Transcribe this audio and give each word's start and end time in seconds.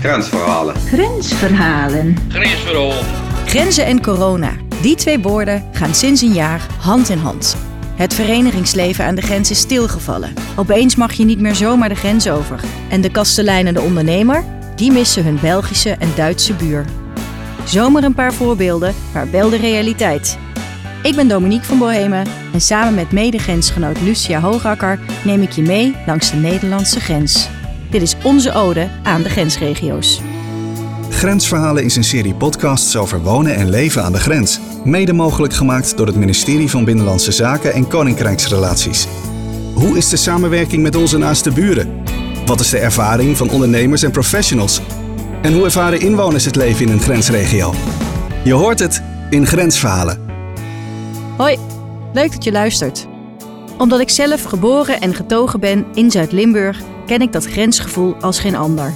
Grensverhalen. 0.00 0.74
Grensverhalen. 0.76 2.16
Grensverhaal. 2.28 2.92
Grenzen 3.46 3.84
en 3.86 4.02
corona. 4.02 4.52
Die 4.82 4.96
twee 4.96 5.18
woorden 5.18 5.64
gaan 5.72 5.94
sinds 5.94 6.22
een 6.22 6.32
jaar 6.32 6.66
hand 6.78 7.08
in 7.08 7.18
hand. 7.18 7.56
Het 7.94 8.14
verenigingsleven 8.14 9.04
aan 9.04 9.14
de 9.14 9.22
grens 9.22 9.50
is 9.50 9.58
stilgevallen. 9.58 10.32
Opeens 10.56 10.96
mag 10.96 11.12
je 11.12 11.24
niet 11.24 11.40
meer 11.40 11.54
zomaar 11.54 11.88
de 11.88 11.94
grens 11.94 12.28
over. 12.28 12.60
En 12.88 13.00
de 13.00 13.10
kastelein 13.10 13.66
en 13.66 13.74
de 13.74 13.80
ondernemer, 13.80 14.44
die 14.76 14.92
missen 14.92 15.24
hun 15.24 15.38
Belgische 15.40 15.90
en 15.90 16.12
Duitse 16.16 16.54
buur. 16.54 16.84
Zomaar 17.64 18.02
een 18.02 18.14
paar 18.14 18.32
voorbeelden, 18.32 18.94
maar 19.12 19.30
wel 19.30 19.50
de 19.50 19.56
realiteit. 19.56 20.38
Ik 21.02 21.14
ben 21.14 21.28
Dominique 21.28 21.66
van 21.66 21.78
Bohemen 21.78 22.26
en 22.52 22.60
samen 22.60 22.94
met 22.94 23.12
medegrensgenoot 23.12 24.00
Lucia 24.00 24.40
Hoogakker 24.40 24.98
neem 25.24 25.42
ik 25.42 25.50
je 25.50 25.62
mee 25.62 25.96
langs 26.06 26.30
de 26.30 26.36
Nederlandse 26.36 27.00
grens. 27.00 27.48
Dit 27.90 28.02
is 28.02 28.16
onze 28.22 28.52
ode 28.52 28.88
aan 29.02 29.22
de 29.22 29.28
grensregio's. 29.28 30.20
Grensverhalen 31.10 31.84
is 31.84 31.96
een 31.96 32.04
serie 32.04 32.34
podcasts 32.34 32.96
over 32.96 33.22
wonen 33.22 33.54
en 33.54 33.68
leven 33.68 34.04
aan 34.04 34.12
de 34.12 34.18
grens. 34.18 34.60
Mede 34.84 35.12
mogelijk 35.12 35.54
gemaakt 35.54 35.96
door 35.96 36.06
het 36.06 36.16
ministerie 36.16 36.70
van 36.70 36.84
Binnenlandse 36.84 37.32
Zaken 37.32 37.72
en 37.72 37.88
Koninkrijksrelaties. 37.88 39.06
Hoe 39.74 39.96
is 39.96 40.08
de 40.08 40.16
samenwerking 40.16 40.82
met 40.82 40.96
onze 40.96 41.18
naaste 41.18 41.50
buren? 41.50 42.02
Wat 42.46 42.60
is 42.60 42.70
de 42.70 42.78
ervaring 42.78 43.36
van 43.36 43.50
ondernemers 43.50 44.02
en 44.02 44.10
professionals? 44.10 44.80
En 45.42 45.52
hoe 45.52 45.64
ervaren 45.64 46.00
inwoners 46.00 46.44
het 46.44 46.56
leven 46.56 46.86
in 46.86 46.92
een 46.92 47.00
grensregio? 47.00 47.74
Je 48.44 48.52
hoort 48.52 48.78
het 48.78 49.02
in 49.30 49.46
Grensverhalen. 49.46 50.18
Hoi, 51.36 51.58
leuk 52.12 52.32
dat 52.32 52.44
je 52.44 52.52
luistert. 52.52 53.06
Omdat 53.78 54.00
ik 54.00 54.10
zelf 54.10 54.42
geboren 54.42 55.00
en 55.00 55.14
getogen 55.14 55.60
ben 55.60 55.86
in 55.94 56.10
Zuid-Limburg, 56.10 56.82
ken 57.10 57.20
ik 57.20 57.32
dat 57.32 57.46
grensgevoel 57.46 58.14
als 58.14 58.40
geen 58.40 58.54
ander. 58.54 58.94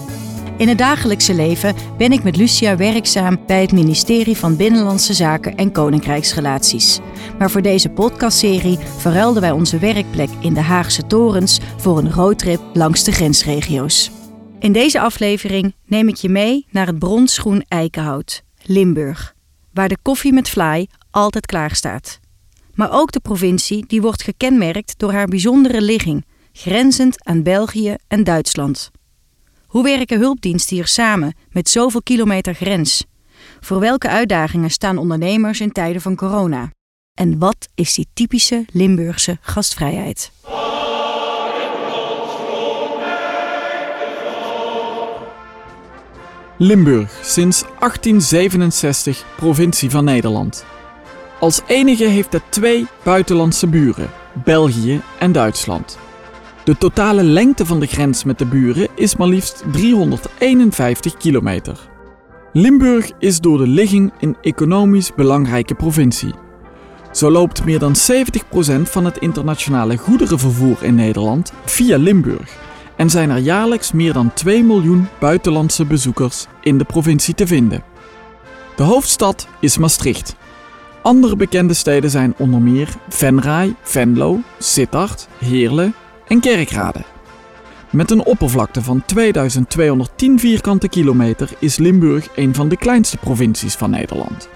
In 0.57 0.69
het 0.69 0.79
dagelijkse 0.79 1.35
leven 1.35 1.75
ben 1.99 2.13
ik 2.13 2.23
met 2.23 2.37
Lucia 2.37 2.77
werkzaam 2.77 3.39
bij 3.47 3.61
het 3.61 3.73
ministerie 3.73 4.37
van 4.37 4.57
Binnenlandse 4.57 5.15
Zaken 5.15 5.57
en 5.57 5.73
Koninkrijksrelaties. 5.73 7.01
Maar 7.39 7.51
voor 7.51 7.63
deze 7.63 7.89
podcastserie 7.89 8.79
verruilden 8.79 9.43
wij 9.43 9.51
onze 9.51 9.79
werkplek 9.79 10.29
in 10.41 10.55
de 10.55 10.61
Haagse 10.61 11.07
torens 11.07 11.61
voor 11.77 11.99
een 11.99 12.13
roadtrip 12.13 12.61
langs 12.73 13.05
de 13.05 13.13
grensregio's. 13.13 14.11
In 14.59 14.73
deze 14.73 15.01
aflevering 15.01 15.75
neem 15.87 16.09
ik 16.09 16.17
je 16.17 16.29
mee 16.29 16.67
naar 16.71 16.87
het 16.87 16.99
bronsgroen 16.99 17.65
eikenhout, 17.69 18.43
Limburg, 18.63 19.35
waar 19.73 19.89
de 19.89 19.99
koffie 20.03 20.33
met 20.33 20.49
fly 20.49 20.89
altijd 21.11 21.47
klaar 21.47 21.75
staat. 21.75 22.21
Maar 22.75 22.93
ook 22.93 23.13
de 23.13 23.21
provincie 23.21 23.85
die 23.87 24.03
wordt 24.03 24.23
gekenmerkt 24.23 24.95
door 24.99 25.13
haar 25.13 25.27
bijzondere 25.27 25.81
ligging, 25.81 26.25
grenzend 26.57 27.25
aan 27.25 27.43
België 27.43 27.97
en 28.09 28.25
Duitsland. 28.25 28.91
Hoe 29.67 29.83
werken 29.83 30.19
hulpdiensten 30.19 30.77
hier 30.77 30.87
samen 30.87 31.35
met 31.51 31.69
zoveel 31.69 32.03
kilometer 32.03 32.55
grens? 32.55 33.05
Voor 33.61 33.81
welke 33.81 34.09
uitdagingen 34.09 34.71
staan 34.71 34.99
ondernemers 34.99 35.61
in 35.61 35.73
tijden 35.73 36.03
van 36.03 36.17
corona? 36.17 36.71
En 37.19 37.39
wat 37.39 37.69
is 37.75 37.95
die 37.95 38.07
typische 38.15 38.65
Limburgse 38.73 39.39
gastvrijheid? 39.41 40.33
Limburg, 46.59 47.19
sinds 47.23 47.61
1867 47.61 49.25
provincie 49.37 49.91
van 49.91 50.05
Nederland. 50.05 50.65
Als 51.41 51.61
enige 51.67 52.05
heeft 52.05 52.33
het 52.33 52.43
twee 52.49 52.87
buitenlandse 53.03 53.67
buren, 53.67 54.11
België 54.45 55.01
en 55.19 55.33
Duitsland. 55.33 56.04
De 56.65 56.79
totale 56.79 57.23
lengte 57.23 57.67
van 57.67 57.81
de 57.81 57.87
grens 57.87 58.25
met 58.25 58.39
de 58.39 58.47
buren 58.47 58.89
is 58.95 59.17
maar 59.17 59.29
liefst 59.29 59.65
351 59.73 61.17
kilometer. 61.17 61.79
Limburg 62.53 63.11
is 63.19 63.41
door 63.41 63.59
de 63.59 63.67
ligging 63.67 64.13
een 64.21 64.37
economisch 64.41 65.15
belangrijke 65.15 65.75
provincie. 65.75 66.35
Zo 67.13 67.31
loopt 67.31 67.65
meer 67.65 67.79
dan 67.79 67.95
70% 67.97 68.83
van 68.83 69.05
het 69.05 69.19
internationale 69.19 69.97
goederenvervoer 69.97 70.83
in 70.83 70.95
Nederland 70.95 71.53
via 71.65 71.97
Limburg 71.97 72.57
en 72.97 73.11
zijn 73.11 73.31
er 73.31 73.39
jaarlijks 73.39 73.93
meer 73.93 74.13
dan 74.13 74.33
2 74.33 74.65
miljoen 74.65 75.09
buitenlandse 75.19 75.85
bezoekers 75.85 76.47
in 76.61 76.79
de 76.79 76.85
provincie 76.85 77.35
te 77.35 77.47
vinden. 77.47 77.85
De 78.77 78.83
hoofdstad 78.83 79.49
is 79.61 79.79
Maastricht. 79.79 80.37
Andere 81.03 81.37
bekende 81.37 81.75
steden 81.75 82.11
zijn 82.11 82.35
onder 82.37 82.61
meer 82.61 82.89
Venray, 83.09 83.75
Venlo, 83.83 84.41
Sittard, 84.59 85.29
Heerlen 85.39 85.95
en 86.29 86.41
Kerkrade. 86.41 87.05
Met 87.91 88.11
een 88.11 88.25
oppervlakte 88.25 88.83
van 88.83 89.05
2210 89.05 90.39
vierkante 90.39 90.89
kilometer 90.89 91.51
is 91.59 91.77
Limburg 91.77 92.29
een 92.35 92.55
van 92.55 92.69
de 92.69 92.77
kleinste 92.77 93.17
provincies 93.17 93.75
van 93.75 93.91
Nederland. 93.91 94.49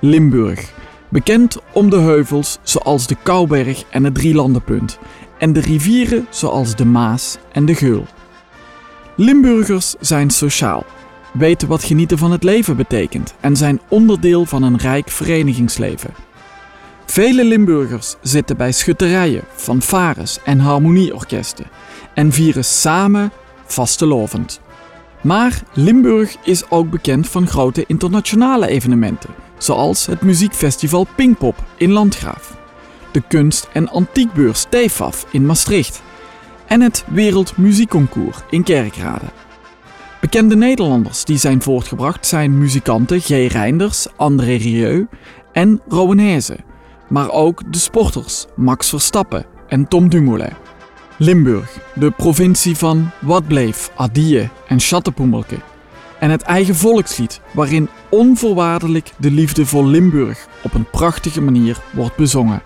Limburg, 0.00 0.72
bekend 1.08 1.58
om 1.72 1.90
de 1.90 1.98
heuvels 1.98 2.58
zoals 2.62 3.06
de 3.06 3.16
Kouberg 3.22 3.84
en 3.90 4.04
het 4.04 4.14
Drielandenpunt 4.14 4.98
en 5.38 5.52
de 5.52 5.60
rivieren 5.60 6.26
zoals 6.30 6.76
de 6.76 6.84
Maas 6.84 7.38
en 7.52 7.64
de 7.64 7.74
Geul. 7.74 8.06
Limburgers 9.16 9.94
zijn 10.00 10.30
sociaal, 10.30 10.84
weten 11.32 11.68
wat 11.68 11.84
genieten 11.84 12.18
van 12.18 12.32
het 12.32 12.42
leven 12.42 12.76
betekent 12.76 13.34
en 13.40 13.56
zijn 13.56 13.80
onderdeel 13.88 14.44
van 14.44 14.62
een 14.62 14.76
rijk 14.76 15.10
verenigingsleven. 15.10 16.25
Vele 17.06 17.44
Limburgers 17.44 18.16
zitten 18.22 18.56
bij 18.56 18.72
schutterijen, 18.72 19.42
fanfares 19.54 20.38
en 20.44 20.58
harmonieorkesten 20.58 21.66
en 22.14 22.32
vieren 22.32 22.64
samen 22.64 23.32
vastelovend. 23.64 24.60
Maar 25.22 25.62
Limburg 25.72 26.36
is 26.44 26.70
ook 26.70 26.90
bekend 26.90 27.28
van 27.28 27.46
grote 27.46 27.84
internationale 27.86 28.68
evenementen, 28.68 29.30
zoals 29.58 30.06
het 30.06 30.20
muziekfestival 30.20 31.06
Pinkpop 31.16 31.64
in 31.76 31.90
Landgraaf, 31.90 32.56
de 33.12 33.22
kunst- 33.28 33.68
en 33.72 33.88
antiekbeurs 33.88 34.66
TEFAF 34.68 35.26
in 35.30 35.46
Maastricht 35.46 36.02
en 36.66 36.80
het 36.80 37.04
Wereldmuziekconcours 37.06 38.36
in 38.50 38.62
Kerkrade. 38.62 39.26
Bekende 40.20 40.56
Nederlanders 40.56 41.24
die 41.24 41.38
zijn 41.38 41.62
voortgebracht 41.62 42.26
zijn 42.26 42.58
muzikanten 42.58 43.20
G. 43.20 43.28
Reinders, 43.28 44.06
André 44.16 44.54
Rieu 44.54 45.06
en 45.52 45.80
Rowan 45.88 46.18
maar 47.08 47.30
ook 47.30 47.72
de 47.72 47.78
sporters 47.78 48.46
Max 48.56 48.88
Verstappen 48.88 49.46
en 49.68 49.88
Tom 49.88 50.08
Dumoulin. 50.08 50.52
Limburg, 51.18 51.78
de 51.94 52.10
provincie 52.10 52.76
van 52.76 53.10
Wat 53.20 53.46
bleef, 53.46 53.90
Adie 53.96 54.50
en 54.66 54.80
Schattenpoemelke. 54.80 55.56
En 56.18 56.30
het 56.30 56.42
eigen 56.42 56.74
volkslied, 56.74 57.40
waarin 57.52 57.88
onvoorwaardelijk 58.08 59.12
de 59.18 59.30
liefde 59.30 59.66
voor 59.66 59.84
Limburg 59.84 60.46
op 60.62 60.74
een 60.74 60.90
prachtige 60.90 61.40
manier 61.40 61.78
wordt 61.92 62.16
bezongen. 62.16 62.62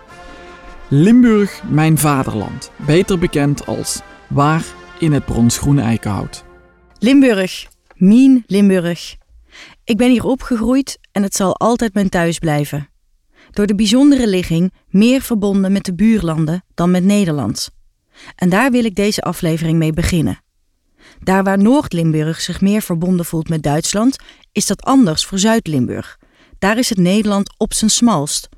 Limburg, 0.87 1.61
mijn 1.69 1.97
vaderland, 1.97 2.71
beter 2.75 3.19
bekend 3.19 3.65
als 3.65 4.01
Waar 4.27 4.63
in 4.99 5.11
het 5.11 5.25
bronsgroene 5.25 5.81
eikenhout. 5.81 6.43
Limburg, 6.99 7.67
Mien 7.95 8.43
Limburg. 8.47 9.15
Ik 9.83 9.97
ben 9.97 10.09
hier 10.09 10.25
opgegroeid 10.25 10.99
en 11.11 11.23
het 11.23 11.35
zal 11.35 11.57
altijd 11.57 11.93
mijn 11.93 12.09
thuis 12.09 12.39
blijven. 12.39 12.90
Door 13.51 13.65
de 13.65 13.75
bijzondere 13.75 14.27
ligging 14.27 14.73
meer 14.89 15.21
verbonden 15.21 15.71
met 15.71 15.85
de 15.85 15.93
buurlanden 15.93 16.63
dan 16.73 16.91
met 16.91 17.03
Nederland. 17.03 17.69
En 18.35 18.49
daar 18.49 18.71
wil 18.71 18.83
ik 18.83 18.95
deze 18.95 19.21
aflevering 19.21 19.77
mee 19.77 19.93
beginnen. 19.93 20.41
Daar 21.19 21.43
waar 21.43 21.57
Noord-Limburg 21.57 22.41
zich 22.41 22.61
meer 22.61 22.81
verbonden 22.81 23.25
voelt 23.25 23.49
met 23.49 23.63
Duitsland, 23.63 24.17
is 24.51 24.65
dat 24.65 24.83
anders 24.83 25.25
voor 25.25 25.39
Zuid-Limburg. 25.39 26.19
Daar 26.59 26.77
is 26.77 26.89
het 26.89 26.97
Nederland 26.97 27.53
op 27.57 27.73
zijn 27.73 27.89
smalst. 27.91 28.49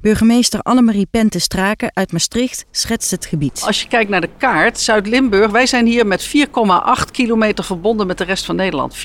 Burgemeester 0.00 0.60
Annemarie 0.60 1.06
Pente-Straken 1.10 1.90
uit 1.94 2.12
Maastricht 2.12 2.64
schetst 2.70 3.10
het 3.10 3.26
gebied. 3.26 3.62
Als 3.66 3.82
je 3.82 3.88
kijkt 3.88 4.10
naar 4.10 4.20
de 4.20 4.28
kaart, 4.38 4.80
Zuid-Limburg, 4.80 5.50
wij 5.50 5.66
zijn 5.66 5.86
hier 5.86 6.06
met 6.06 6.26
4,8 6.26 7.10
kilometer 7.10 7.64
verbonden 7.64 8.06
met 8.06 8.18
de 8.18 8.24
rest 8.24 8.44
van 8.44 8.56
Nederland. 8.56 8.96
4,8. 8.96 9.00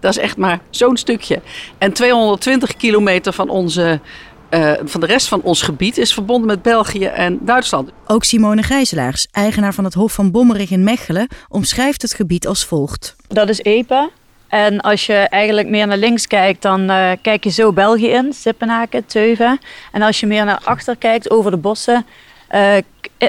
Dat 0.00 0.10
is 0.10 0.18
echt 0.18 0.36
maar 0.36 0.60
zo'n 0.70 0.96
stukje. 0.96 1.40
En 1.78 1.92
220 1.92 2.76
kilometer 2.76 3.32
van, 3.32 3.48
onze, 3.48 4.00
uh, 4.50 4.72
van 4.84 5.00
de 5.00 5.06
rest 5.06 5.28
van 5.28 5.42
ons 5.42 5.62
gebied 5.62 5.98
is 5.98 6.14
verbonden 6.14 6.46
met 6.46 6.62
België 6.62 7.04
en 7.04 7.38
Duitsland. 7.42 7.90
Ook 8.06 8.24
Simone 8.24 8.62
Gijzelaars, 8.62 9.26
eigenaar 9.30 9.74
van 9.74 9.84
het 9.84 9.94
Hof 9.94 10.12
van 10.12 10.30
Bommerig 10.30 10.70
in 10.70 10.84
Mechelen, 10.84 11.28
omschrijft 11.48 12.02
het 12.02 12.14
gebied 12.14 12.46
als 12.46 12.64
volgt. 12.64 13.16
Dat 13.28 13.48
is 13.48 13.62
Epe. 13.62 14.10
En 14.56 14.80
als 14.80 15.06
je 15.06 15.14
eigenlijk 15.14 15.68
meer 15.68 15.86
naar 15.86 15.96
links 15.96 16.26
kijkt, 16.26 16.62
dan 16.62 16.80
uh, 16.80 17.12
kijk 17.22 17.44
je 17.44 17.50
zo 17.50 17.72
België 17.72 18.08
in, 18.08 18.32
Sippenhaken, 18.32 19.06
Teuven. 19.06 19.58
En 19.92 20.02
als 20.02 20.20
je 20.20 20.26
meer 20.26 20.44
naar 20.44 20.60
achter 20.64 20.96
kijkt, 20.96 21.30
over 21.30 21.50
de 21.50 21.56
bossen, 21.56 22.06
uh, 22.54 22.76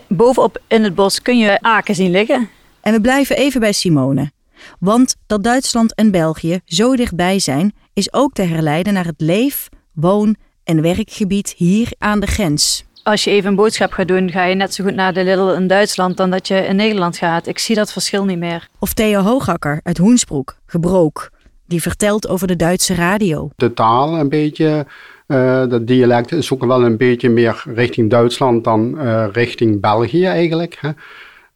bovenop 0.07 0.61
in 0.67 0.83
het 0.83 0.95
bos 0.95 1.21
kun 1.21 1.37
je 1.37 1.61
Aken 1.61 1.95
zien 1.95 2.11
liggen. 2.11 2.49
En 2.81 2.93
we 2.93 3.01
blijven 3.01 3.37
even 3.37 3.59
bij 3.59 3.71
Simone. 3.71 4.31
Want 4.79 5.15
dat 5.25 5.43
Duitsland 5.43 5.95
en 5.95 6.11
België 6.11 6.59
zo 6.65 6.95
dichtbij 6.95 7.39
zijn, 7.39 7.73
is 7.93 8.13
ook 8.13 8.33
te 8.33 8.41
herleiden 8.41 8.93
naar 8.93 9.05
het 9.05 9.21
leef-, 9.21 9.69
woon- 9.93 10.35
en 10.63 10.81
werkgebied 10.81 11.53
hier 11.57 11.91
aan 11.97 12.19
de 12.19 12.27
grens. 12.27 12.86
Als 13.07 13.23
je 13.23 13.31
even 13.31 13.49
een 13.49 13.55
boodschap 13.55 13.91
gaat 13.91 14.07
doen, 14.07 14.31
ga 14.31 14.43
je 14.43 14.55
net 14.55 14.73
zo 14.73 14.83
goed 14.83 14.95
naar 14.95 15.13
de 15.13 15.23
Lidl 15.23 15.49
in 15.49 15.67
Duitsland 15.67 16.17
dan 16.17 16.29
dat 16.29 16.47
je 16.47 16.55
in 16.55 16.75
Nederland 16.75 17.17
gaat. 17.17 17.47
Ik 17.47 17.59
zie 17.59 17.75
dat 17.75 17.91
verschil 17.91 18.25
niet 18.25 18.37
meer. 18.37 18.67
Of 18.79 18.93
Theo 18.93 19.21
Hoogakker 19.21 19.79
uit 19.83 19.97
Hoensbroek, 19.97 20.55
gebrook, 20.65 21.29
die 21.65 21.81
vertelt 21.81 22.27
over 22.27 22.47
de 22.47 22.55
Duitse 22.55 22.95
radio. 22.95 23.49
De 23.55 23.73
taal 23.73 24.19
een 24.19 24.29
beetje, 24.29 24.85
uh, 25.27 25.67
dat 25.67 25.87
dialect 25.87 26.31
is 26.31 26.53
ook 26.53 26.65
wel 26.65 26.83
een 26.83 26.97
beetje 26.97 27.29
meer 27.29 27.63
richting 27.65 28.09
Duitsland 28.09 28.63
dan 28.63 28.95
uh, 28.97 29.27
richting 29.31 29.81
België 29.81 30.25
eigenlijk. 30.25 30.77
Hè. 30.81 30.89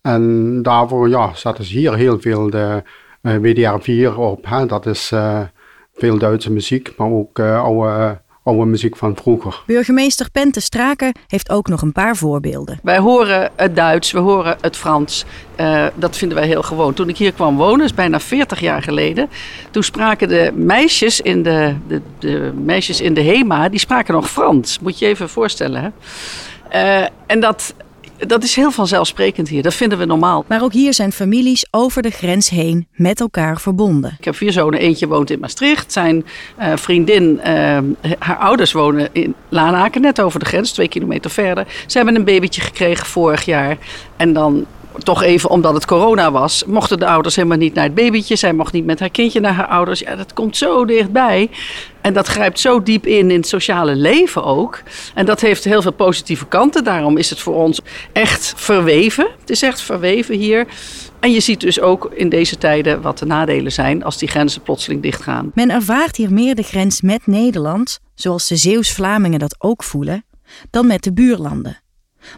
En 0.02 0.62
daarvoor 0.62 1.10
ja, 1.10 1.34
zetten 1.34 1.64
ze 1.64 1.78
hier 1.78 1.96
heel 1.96 2.20
veel 2.20 2.50
de 2.50 2.84
uh, 3.22 3.36
WDR4 3.36 4.16
op. 4.18 4.46
Hè. 4.46 4.66
Dat 4.66 4.86
is 4.86 5.14
veel 5.94 6.18
Duitse 6.18 6.52
muziek, 6.52 6.94
maar 6.98 7.12
ook 7.12 7.40
oude 7.40 8.20
oude 8.44 8.66
muziek 8.66 8.98
van 8.98 9.16
vroeger. 9.16 9.62
Burgemeester 9.66 10.30
Pente 10.32 10.60
Straken 10.60 11.16
heeft 11.28 11.50
ook 11.50 11.68
nog 11.68 11.82
een 11.82 11.92
paar 11.92 12.16
voorbeelden. 12.16 12.80
Wij 12.84 12.98
horen 12.98 13.52
het 13.56 13.76
Duits, 13.76 14.12
we 14.12 14.20
horen 14.20 14.58
het 14.62 14.78
Frans. 14.78 15.26
Uh, 15.60 15.86
dat 15.96 16.18
vinden 16.18 16.38
wij 16.38 16.48
heel 16.48 16.62
gewoon. 16.62 16.94
Toen 16.94 17.10
ik 17.10 17.18
hier 17.18 17.34
kwam 17.34 17.58
wonen, 17.58 17.86
is 17.86 17.94
bijna 17.94 18.20
40 18.20 18.60
jaar 18.60 18.82
geleden. 18.82 19.30
Toen 19.72 19.84
spraken 19.84 20.28
de 20.28 20.52
meisjes 20.56 21.22
in 21.22 21.44
de, 21.44 21.76
de, 21.88 22.02
de 22.20 22.52
meisjes 22.64 23.02
in 23.02 23.14
de 23.14 23.24
HEMA, 23.24 23.70
die 23.70 23.80
spraken 23.80 24.14
nog 24.14 24.30
Frans. 24.30 24.80
Moet 24.80 25.00
je 25.00 25.06
je 25.06 25.12
even 25.12 25.30
voorstellen. 25.30 25.82
Hè? 25.82 25.90
Uh, 27.02 27.08
en 27.26 27.40
dat, 27.40 27.74
dat 28.28 28.44
is 28.44 28.56
heel 28.56 28.72
vanzelfsprekend 28.72 29.50
hier. 29.50 29.62
Dat 29.62 29.74
vinden 29.74 29.98
we 29.98 30.06
normaal. 30.06 30.46
Maar 30.48 30.64
ook 30.64 30.74
hier 30.74 30.94
zijn 30.94 31.12
families 31.12 31.66
over 31.72 32.02
de 32.02 32.10
grens 32.10 32.50
heen 32.50 32.88
met 32.94 33.20
elkaar 33.20 33.60
verbonden. 33.60 34.16
Ik 34.18 34.26
heb 34.26 34.36
vier 34.36 34.52
zonen. 34.52 34.80
Eentje 34.80 35.08
woont 35.08 35.30
in 35.30 35.40
Maastricht. 35.40 35.92
Zijn 35.92 36.26
uh, 36.60 36.76
vriendin, 36.76 37.40
uh, 37.46 37.78
haar 38.20 38.38
ouders 38.38 38.72
wonen 38.72 39.10
in 39.12 39.36
Lanaken, 39.50 40.02
net 40.02 40.22
over 40.22 40.40
de 40.40 40.46
grens, 40.46 40.72
twee 40.72 40.88
kilometer 40.88 41.32
verder. 41.32 41.68
Ze 41.88 41.98
hebben 41.98 42.16
een 42.16 42.24
babytje 42.24 42.62
gekregen 42.62 43.06
vorig 43.06 43.46
jaar. 43.46 43.78
En 44.18 44.34
dan 44.34 44.66
toch 44.98 45.24
even 45.24 45.50
omdat 45.50 45.74
het 45.74 45.86
corona 45.86 46.32
was, 46.32 46.64
mochten 46.66 47.00
de 47.00 47.06
ouders 47.08 47.36
helemaal 47.36 47.58
niet 47.58 47.74
naar 47.74 47.84
het 47.84 47.96
babytje. 47.96 48.36
Zij 48.36 48.54
mocht 48.54 48.74
niet 48.74 48.86
met 48.86 49.00
haar 49.00 49.10
kindje 49.10 49.40
naar 49.40 49.54
haar 49.54 49.68
ouders. 49.68 50.00
Ja, 50.00 50.16
dat 50.16 50.34
komt 50.34 50.58
zo 50.58 50.86
dichtbij. 50.86 51.50
En 52.02 52.14
dat 52.14 52.28
grijpt 52.28 52.60
zo 52.60 52.84
diep 52.84 53.06
in 53.06 53.32
in 53.32 53.38
het 53.38 53.48
sociale 53.48 53.96
leven 53.96 54.44
ook. 54.44 54.82
En 55.14 55.26
dat 55.26 55.42
heeft 55.42 55.64
heel 55.64 55.82
veel 55.82 55.94
positieve 55.94 56.46
kanten. 56.46 56.84
Daarom 56.84 57.18
is 57.18 57.30
het 57.30 57.40
voor 57.40 57.56
ons 57.56 57.80
echt 58.12 58.54
verweven. 58.58 59.28
Het 59.40 59.50
is 59.50 59.62
echt 59.62 59.82
verweven 59.82 60.36
hier. 60.36 60.68
En 61.20 61.32
je 61.32 61.40
ziet 61.40 61.60
dus 61.60 61.80
ook 61.80 62.12
in 62.14 62.30
deze 62.30 62.58
tijden 62.58 63.02
wat 63.02 63.18
de 63.18 63.26
nadelen 63.26 63.72
zijn 63.72 64.04
als 64.04 64.18
die 64.18 64.28
grenzen 64.28 64.62
plotseling 64.62 65.02
dichtgaan. 65.02 65.52
Men 65.54 65.70
ervaart 65.70 66.16
hier 66.16 66.34
meer 66.34 66.56
de 66.56 66.64
grens 66.64 67.02
met 67.02 67.28
Nederland, 67.28 68.00
zoals 68.16 68.48
de 68.48 68.56
Zeeuws-Vlamingen 68.56 69.40
dat 69.40 69.56
ook 69.58 69.84
voelen, 69.84 70.26
dan 70.70 70.88
met 70.88 71.04
de 71.04 71.14
buurlanden. 71.14 71.81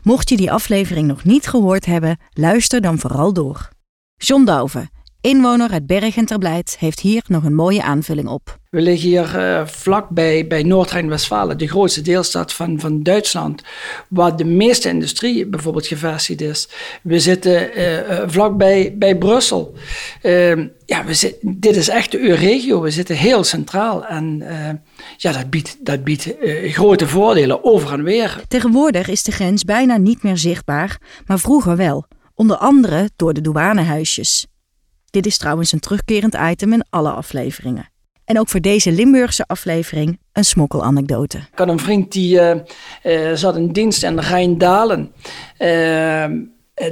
Mocht 0.03 0.29
je 0.29 0.37
die 0.37 0.51
aflevering 0.51 1.07
nog 1.07 1.23
niet 1.23 1.47
gehoord 1.47 1.85
hebben, 1.85 2.17
luister 2.29 2.81
dan 2.81 2.99
vooral 2.99 3.33
door. 3.33 3.69
John 4.15 4.43
Douwe, 4.43 4.89
inwoner 5.21 5.71
uit 5.71 5.87
Bergen 5.87 6.25
ter 6.25 6.37
Blijt, 6.37 6.77
heeft 6.79 6.99
hier 6.99 7.23
nog 7.27 7.43
een 7.43 7.55
mooie 7.55 7.83
aanvulling 7.83 8.27
op. 8.27 8.61
We 8.73 8.81
liggen 8.81 9.09
hier 9.09 9.35
uh, 9.35 9.65
vlak 9.65 10.09
bij, 10.09 10.47
bij 10.47 10.63
Noord-Rijn-Westfalen, 10.63 11.57
de 11.57 11.67
grootste 11.67 12.01
deelstaat 12.01 12.53
van, 12.53 12.79
van 12.79 13.03
Duitsland, 13.03 13.61
waar 14.09 14.35
de 14.35 14.45
meeste 14.45 14.89
industrie 14.89 15.45
bijvoorbeeld 15.45 15.87
gevestigd 15.87 16.41
is. 16.41 16.69
We 17.01 17.19
zitten 17.19 17.79
uh, 17.79 18.21
vlak 18.25 18.57
bij, 18.57 18.95
bij 18.97 19.17
Brussel. 19.17 19.73
Ehm, 20.21 20.67
ja, 20.85 21.05
we 21.05 21.37
dit 21.41 21.75
is 21.75 21.87
echt 21.87 22.11
de 22.11 22.19
EU-regio. 22.19 22.81
We 22.81 22.91
zitten 22.91 23.15
heel 23.15 23.43
centraal 23.43 24.05
en 24.05 24.43
ja, 25.17 25.31
dat 25.31 25.49
biedt, 25.49 25.77
dat 25.79 26.03
biedt 26.03 26.33
grote 26.63 27.07
voordelen 27.07 27.63
over 27.63 27.93
en 27.93 28.03
weer. 28.03 28.41
Tegenwoordig 28.47 29.07
is 29.07 29.23
de 29.23 29.31
grens 29.31 29.63
bijna 29.63 29.97
niet 29.97 30.23
meer 30.23 30.37
zichtbaar, 30.37 30.97
maar 31.25 31.39
vroeger 31.39 31.75
wel. 31.75 32.05
Onder 32.33 32.57
andere 32.57 33.09
door 33.15 33.33
de 33.33 33.41
douanehuisjes. 33.41 34.47
Dit 35.09 35.25
is 35.25 35.37
trouwens 35.37 35.71
een 35.71 35.79
terugkerend 35.79 36.35
item 36.51 36.73
in 36.73 36.85
alle 36.89 37.11
afleveringen. 37.11 37.91
En 38.25 38.39
ook 38.39 38.49
voor 38.49 38.59
deze 38.59 38.91
Limburgse 38.91 39.43
aflevering 39.47 40.19
een 40.31 40.45
smokkelanekdote. 40.45 41.37
Ik 41.37 41.57
had 41.57 41.67
een 41.67 41.79
vriend 41.79 42.11
die 42.11 42.35
uh, 42.35 42.55
uh, 43.03 43.33
zat 43.33 43.55
in 43.55 43.67
dienst 43.67 44.03
in 44.03 44.19
Rijndalen. 44.19 45.11
Uh, 45.59 46.25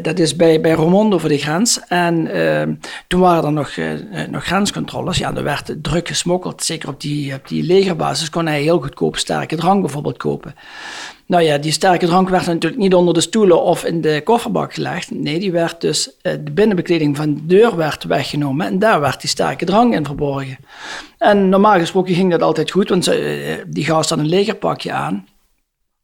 dat 0.02 0.20
is 0.20 0.36
bij, 0.36 0.62
bij 0.62 0.72
Romondo 0.72 1.18
voor 1.18 1.30
de 1.30 1.38
grens. 1.38 1.80
En 1.88 2.30
toen 3.08 3.20
waren 3.20 3.44
er 3.44 3.52
nog, 3.52 3.78
nog 4.30 4.44
grenscontroles. 4.44 5.18
Ja, 5.18 5.36
er 5.36 5.44
werd 5.44 5.76
druk 5.82 6.08
gesmokkeld. 6.08 6.64
Zeker 6.64 6.90
op 6.90 7.02
die, 7.02 7.34
op 7.34 7.48
die 7.48 7.64
legerbasis 7.64 8.30
kon 8.30 8.46
hij 8.48 8.62
heel 8.62 8.82
goedkoop 8.82 9.18
sterke 9.18 9.56
drank 9.56 9.82
bijvoorbeeld 9.82 10.18
kopen. 10.18 10.56
Nou 11.32 11.44
ja, 11.44 11.58
die 11.58 11.72
sterke 11.72 12.06
drank 12.06 12.30
werd 12.30 12.46
natuurlijk 12.46 12.82
niet 12.82 12.94
onder 12.94 13.14
de 13.14 13.22
stoelen 13.22 13.62
of 13.62 13.86
in 13.86 14.02
de 14.02 14.22
kofferbak 14.24 14.74
gelegd. 14.74 15.12
Nee, 15.12 15.40
die 15.40 15.52
werd 15.52 15.82
dus, 15.82 16.12
eh, 16.22 16.34
de 16.44 16.52
binnenbekleding 16.52 17.18
van 17.18 17.34
de 17.34 17.46
deur 17.46 17.76
werd 17.76 18.04
weggenomen 18.04 18.66
en 18.66 18.80
daar 18.80 19.00
werd 19.00 19.22
die 19.22 19.30
sterke 19.30 19.66
drank 19.66 19.94
in 19.94 20.06
verborgen. 20.06 20.58
En 21.18 21.50
normaal 21.50 21.80
gesproken 21.80 22.16
ging 22.16 22.32
dat 22.32 22.42
altijd 22.42 22.72
goed, 22.72 22.90
want 22.90 23.08
eh, 23.08 23.18
die 23.68 23.86
gast 23.86 24.10
had 24.10 24.20
een 24.20 24.28
legerpakje 24.28 24.92
aan. 24.92 25.28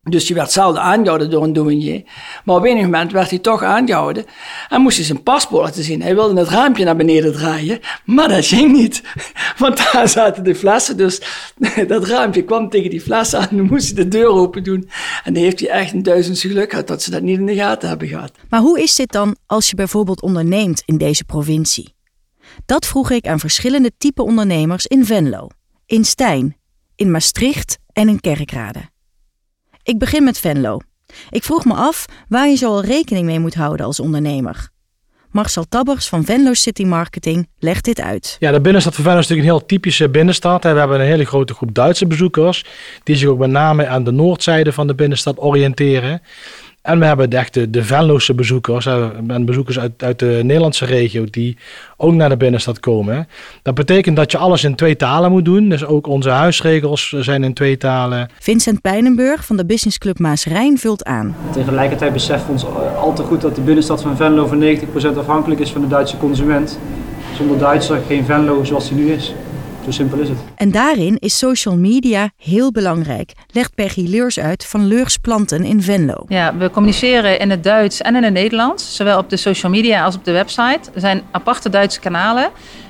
Dus 0.10 0.26
die 0.26 0.36
werd 0.36 0.52
zelden 0.52 0.82
aangehouden 0.82 1.30
door 1.30 1.44
een 1.44 1.54
douanier. 1.54 2.04
Maar 2.44 2.56
op 2.56 2.64
enig 2.64 2.84
moment 2.84 3.12
werd 3.12 3.30
hij 3.30 3.40
toch 3.40 3.64
aangehouden. 3.64 4.26
En 4.70 4.82
moest 4.82 4.98
hij 4.98 5.06
zijn 5.06 5.24
paspoort 5.24 5.64
laten 5.64 5.84
zien. 5.84 6.02
Hij 6.02 6.16
wilde 6.16 6.40
het 6.40 6.50
raampje 6.50 6.84
naar 6.84 6.96
beneden 6.96 7.34
draaien. 7.34 7.80
Maar 8.06 8.28
dat 8.30 8.46
ging 8.46 8.72
niet. 8.72 9.02
Want 9.58 9.92
daar 9.92 10.10
zaten 10.10 10.44
de 10.44 10.56
flessen. 10.56 10.98
Dus 10.98 11.22
dat 11.88 12.08
raampje 12.08 12.44
kwam 12.44 12.70
tegen 12.70 12.90
die 12.90 13.02
flessen 13.02 13.40
aan. 13.40 13.48
En 13.50 13.66
moest 13.66 13.86
hij 13.86 14.04
de 14.04 14.08
deur 14.08 14.28
open 14.28 14.64
doen. 14.64 14.90
En 15.24 15.34
dan 15.34 15.44
heeft 15.44 15.60
hij 15.60 15.70
echt 15.70 15.94
een 15.94 16.04
duizendste 16.04 16.48
geluk 16.48 16.70
gehad 16.70 16.88
dat 16.88 17.02
ze 17.02 17.12
dat 17.12 17.22
niet 17.22 17.40
in 17.40 17.46
de 17.46 17.56
gaten 17.56 17.90
hebben 17.90 18.08
gehad. 18.08 18.32
Maar 18.50 18.62
hoe 18.62 18.82
is 18.82 18.96
dit 18.96 19.12
dan 19.12 19.36
als 19.46 19.70
je 19.70 19.76
bijvoorbeeld 19.76 20.22
onderneemt 20.22 20.84
in 20.86 20.98
deze 20.98 21.24
provincie? 21.24 21.96
Dat 22.66 22.86
vroeg 22.86 23.12
ik 23.12 23.28
aan 23.28 23.40
verschillende 23.40 23.92
type 23.98 24.24
ondernemers 24.24 24.88
in 24.88 25.06
Venlo, 25.06 25.48
in 25.86 26.06
Stijn, 26.06 26.58
in 26.96 27.12
Maastricht 27.12 27.78
en 27.94 28.10
in 28.10 28.20
Kerkrade. 28.20 28.80
Ik 29.88 29.98
begin 29.98 30.24
met 30.24 30.40
Venlo. 30.40 30.80
Ik 31.30 31.44
vroeg 31.44 31.66
me 31.66 31.74
af 31.74 32.06
waar 32.30 32.48
je 32.48 32.56
zo 32.56 32.68
al 32.70 32.84
rekening 32.84 33.26
mee 33.26 33.40
moet 33.40 33.56
houden 33.56 33.86
als 33.86 34.00
ondernemer. 34.00 34.70
Marcel 35.32 35.66
Tabbers 35.70 36.08
van 36.08 36.26
Venlo 36.26 36.54
City 36.54 36.84
Marketing 36.84 37.50
legt 37.60 37.86
dit 37.86 38.02
uit. 38.02 38.36
Ja, 38.40 38.52
de 38.52 38.62
binnenstad 38.62 38.96
van 38.96 39.04
Venlo 39.04 39.20
is 39.20 39.28
natuurlijk 39.28 39.50
een 39.54 39.58
heel 39.58 39.68
typische 39.68 40.10
binnenstad. 40.10 40.64
We 40.64 40.70
hebben 40.70 41.00
een 41.00 41.06
hele 41.06 41.26
grote 41.26 41.54
groep 41.54 41.74
Duitse 41.74 42.08
bezoekers, 42.08 42.66
die 43.04 43.16
zich 43.16 43.30
ook 43.30 43.38
met 43.38 43.50
name 43.50 43.88
aan 43.88 44.04
de 44.04 44.12
noordzijde 44.12 44.74
van 44.74 44.88
de 44.88 44.96
binnenstad 44.96 45.40
oriënteren. 45.40 46.22
En 46.88 47.00
we 47.00 47.06
hebben 47.06 47.30
echt 47.30 47.54
de, 47.54 47.70
de 47.70 47.84
Venlose 47.84 48.34
bezoekers 48.34 48.86
en 49.28 49.46
bezoekers 49.46 49.80
uit, 49.80 49.92
uit 49.98 50.20
de 50.20 50.40
Nederlandse 50.44 50.86
regio 50.86 51.26
die 51.30 51.58
ook 51.98 52.14
naar 52.14 52.30
de 52.30 52.38
binnenstad 52.38 52.80
komen. 52.80 53.28
Dat 53.62 53.76
betekent 53.76 54.16
dat 54.16 54.32
je 54.32 54.38
alles 54.38 54.64
in 54.64 54.76
twee 54.76 54.96
talen 54.96 55.32
moet 55.32 55.46
doen. 55.46 55.70
Dus 55.70 55.86
ook 55.86 56.08
onze 56.08 56.30
huisregels 56.30 57.10
zijn 57.10 57.44
in 57.44 57.54
twee 57.54 57.78
talen. 57.78 58.30
Vincent 58.40 58.82
Pijnenburg 58.82 59.46
van 59.46 59.58
de 59.58 59.66
businessclub 59.66 60.20
Maas 60.20 60.46
Rijn 60.46 60.78
vult 60.78 61.04
aan. 61.04 61.36
Tegelijkertijd 61.52 62.14
beseffen 62.14 62.48
we 62.48 62.54
ons 62.54 62.66
al 63.00 63.14
te 63.14 63.24
goed 63.24 63.42
dat 63.42 63.56
de 63.56 63.62
binnenstad 63.62 64.02
van 64.02 64.18
Venlo 64.18 64.48
voor 64.48 64.58
90% 65.14 65.18
afhankelijk 65.18 65.62
is 65.62 65.72
van 65.72 65.82
de 65.82 65.88
Duitse 65.88 66.18
consument. 66.18 66.80
Zonder 67.36 67.58
Duitser 67.58 68.00
geen 68.08 68.26
Venlo 68.26 68.64
zoals 68.64 68.90
die 68.90 68.98
nu 68.98 69.12
is. 69.12 69.34
Zo 69.88 69.94
simpel 69.94 70.20
is 70.20 70.30
het. 70.30 70.38
En 70.56 70.72
daarin 70.72 71.18
is 71.20 71.38
social 71.38 71.78
media 71.78 72.30
heel 72.38 72.72
belangrijk, 72.72 73.32
legt 73.52 73.76
Peggy 73.76 74.08
Leurs 74.08 74.40
uit 74.40 74.66
van 74.66 74.88
Leurs 74.88 75.18
Planten 75.18 75.64
in 75.64 75.82
Venlo. 75.82 76.26
Ja, 76.28 76.58
we 76.58 76.70
communiceren 76.70 77.40
in 77.40 77.50
het 77.50 77.64
Duits 77.64 78.02
en 78.02 78.16
in 78.16 78.24
het 78.24 78.34
Nederlands, 78.34 78.96
zowel 78.96 79.18
op 79.18 79.30
de 79.30 79.38
social 79.38 79.72
media 79.72 80.04
als 80.04 80.16
op 80.16 80.26
de 80.26 80.32
website. 80.32 80.80
Er 80.94 81.00
zijn 81.00 81.22
aparte 81.32 81.70
Duitse 81.70 82.00
kanalen. 82.00 82.50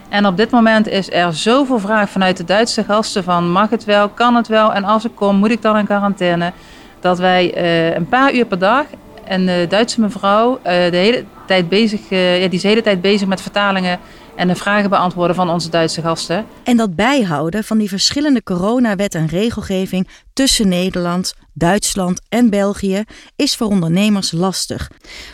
En 0.09 0.25
op 0.25 0.37
dit 0.37 0.51
moment 0.51 0.87
is 0.87 1.11
er 1.11 1.33
zoveel 1.33 1.79
vraag 1.79 2.09
vanuit 2.09 2.37
de 2.37 2.43
Duitse 2.43 2.83
gasten 2.83 3.23
van 3.23 3.51
mag 3.51 3.69
het 3.69 3.85
wel, 3.85 4.09
kan 4.09 4.35
het 4.35 4.47
wel 4.47 4.73
en 4.73 4.83
als 4.83 5.05
ik 5.05 5.11
kom 5.15 5.35
moet 5.35 5.51
ik 5.51 5.61
dan 5.61 5.77
in 5.77 5.85
quarantaine. 5.85 6.51
Dat 6.99 7.19
wij 7.19 7.57
uh, 7.57 7.95
een 7.95 8.07
paar 8.07 8.33
uur 8.33 8.45
per 8.45 8.59
dag 8.59 8.85
en 9.23 9.45
de 9.45 9.65
Duitse 9.69 10.01
mevrouw 10.01 10.57
uh, 10.57 10.63
de 10.63 10.97
hele 10.97 11.23
tijd 11.47 11.69
bezig, 11.69 11.99
uh, 12.09 12.41
ja, 12.41 12.45
die 12.45 12.55
is 12.55 12.61
de 12.61 12.67
hele 12.67 12.81
tijd 12.81 13.01
bezig 13.01 13.27
met 13.27 13.41
vertalingen 13.41 13.99
en 14.37 14.47
de 14.47 14.55
vragen 14.55 14.89
beantwoorden 14.89 15.35
van 15.35 15.49
onze 15.49 15.69
Duitse 15.69 16.01
gasten. 16.01 16.45
En 16.63 16.77
dat 16.77 16.95
bijhouden 16.95 17.63
van 17.63 17.77
die 17.77 17.89
verschillende 17.89 18.43
coronawet 18.43 19.15
en 19.15 19.27
regelgeving 19.27 20.07
tussen 20.33 20.67
Nederland, 20.67 21.33
Duitsland 21.53 22.21
en 22.29 22.49
België 22.49 23.03
is 23.35 23.55
voor 23.55 23.67
ondernemers 23.67 24.31
lastig. 24.31 24.91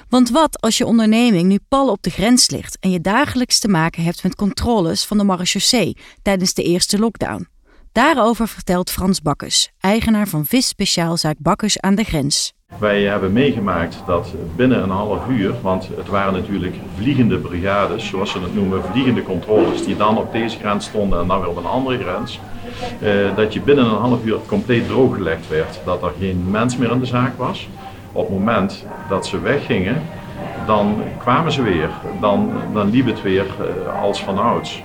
Want 0.09 0.29
wat 0.29 0.61
als 0.61 0.77
je 0.77 0.85
onderneming 0.85 1.47
nu 1.47 1.59
pal 1.67 1.89
op 1.89 2.03
de 2.03 2.09
grens 2.09 2.49
ligt 2.49 2.77
en 2.79 2.91
je 2.91 3.01
dagelijks 3.01 3.59
te 3.59 3.67
maken 3.67 4.03
hebt 4.03 4.23
met 4.23 4.35
controles 4.35 5.05
van 5.05 5.17
de 5.17 5.23
marechaussee 5.23 5.97
tijdens 6.21 6.53
de 6.53 6.63
eerste 6.63 6.99
lockdown? 6.99 7.47
Daarover 7.93 8.47
vertelt 8.47 8.91
Frans 8.91 9.21
Bakkes, 9.21 9.71
eigenaar 9.79 10.27
van 10.27 10.45
visspeciaalzaak 10.45 11.35
Bakkes 11.39 11.79
aan 11.79 11.95
de 11.95 12.03
grens. 12.03 12.53
Wij 12.79 13.03
hebben 13.03 13.33
meegemaakt 13.33 14.03
dat 14.05 14.33
binnen 14.55 14.83
een 14.83 14.89
half 14.89 15.27
uur, 15.27 15.61
want 15.61 15.89
het 15.95 16.07
waren 16.07 16.33
natuurlijk 16.33 16.75
vliegende 16.95 17.37
brigades, 17.37 18.07
zoals 18.07 18.31
ze 18.31 18.39
het 18.39 18.55
noemen, 18.55 18.83
vliegende 18.83 19.23
controles, 19.23 19.85
die 19.85 19.95
dan 19.95 20.17
op 20.17 20.31
deze 20.31 20.57
grens 20.57 20.85
stonden 20.85 21.19
en 21.19 21.27
dan 21.27 21.39
weer 21.39 21.49
op 21.49 21.57
een 21.57 21.65
andere 21.65 21.97
grens, 21.97 22.39
eh, 23.01 23.35
dat 23.35 23.53
je 23.53 23.61
binnen 23.61 23.85
een 23.85 24.01
half 24.01 24.25
uur 24.25 24.39
compleet 24.47 24.87
drooggelegd 24.87 25.47
werd, 25.47 25.79
dat 25.85 26.03
er 26.03 26.11
geen 26.19 26.51
mens 26.51 26.77
meer 26.77 26.91
in 26.91 26.99
de 26.99 27.05
zaak 27.05 27.37
was. 27.37 27.69
op 28.11 28.27
het 28.27 28.37
moment 28.37 28.85
dat 29.09 29.27
ze 29.27 29.39
weggingen, 29.39 30.01
dan 30.65 31.03
kwamen 31.17 31.51
ze 31.51 31.61
weer. 31.61 31.89
Dan, 32.19 32.51
dan 32.73 32.89
liep 32.89 33.05
het 33.05 33.21
weer 33.21 33.45
eh, 33.45 34.01
als 34.01 34.23
van 34.23 34.39
ouds. 34.39 34.83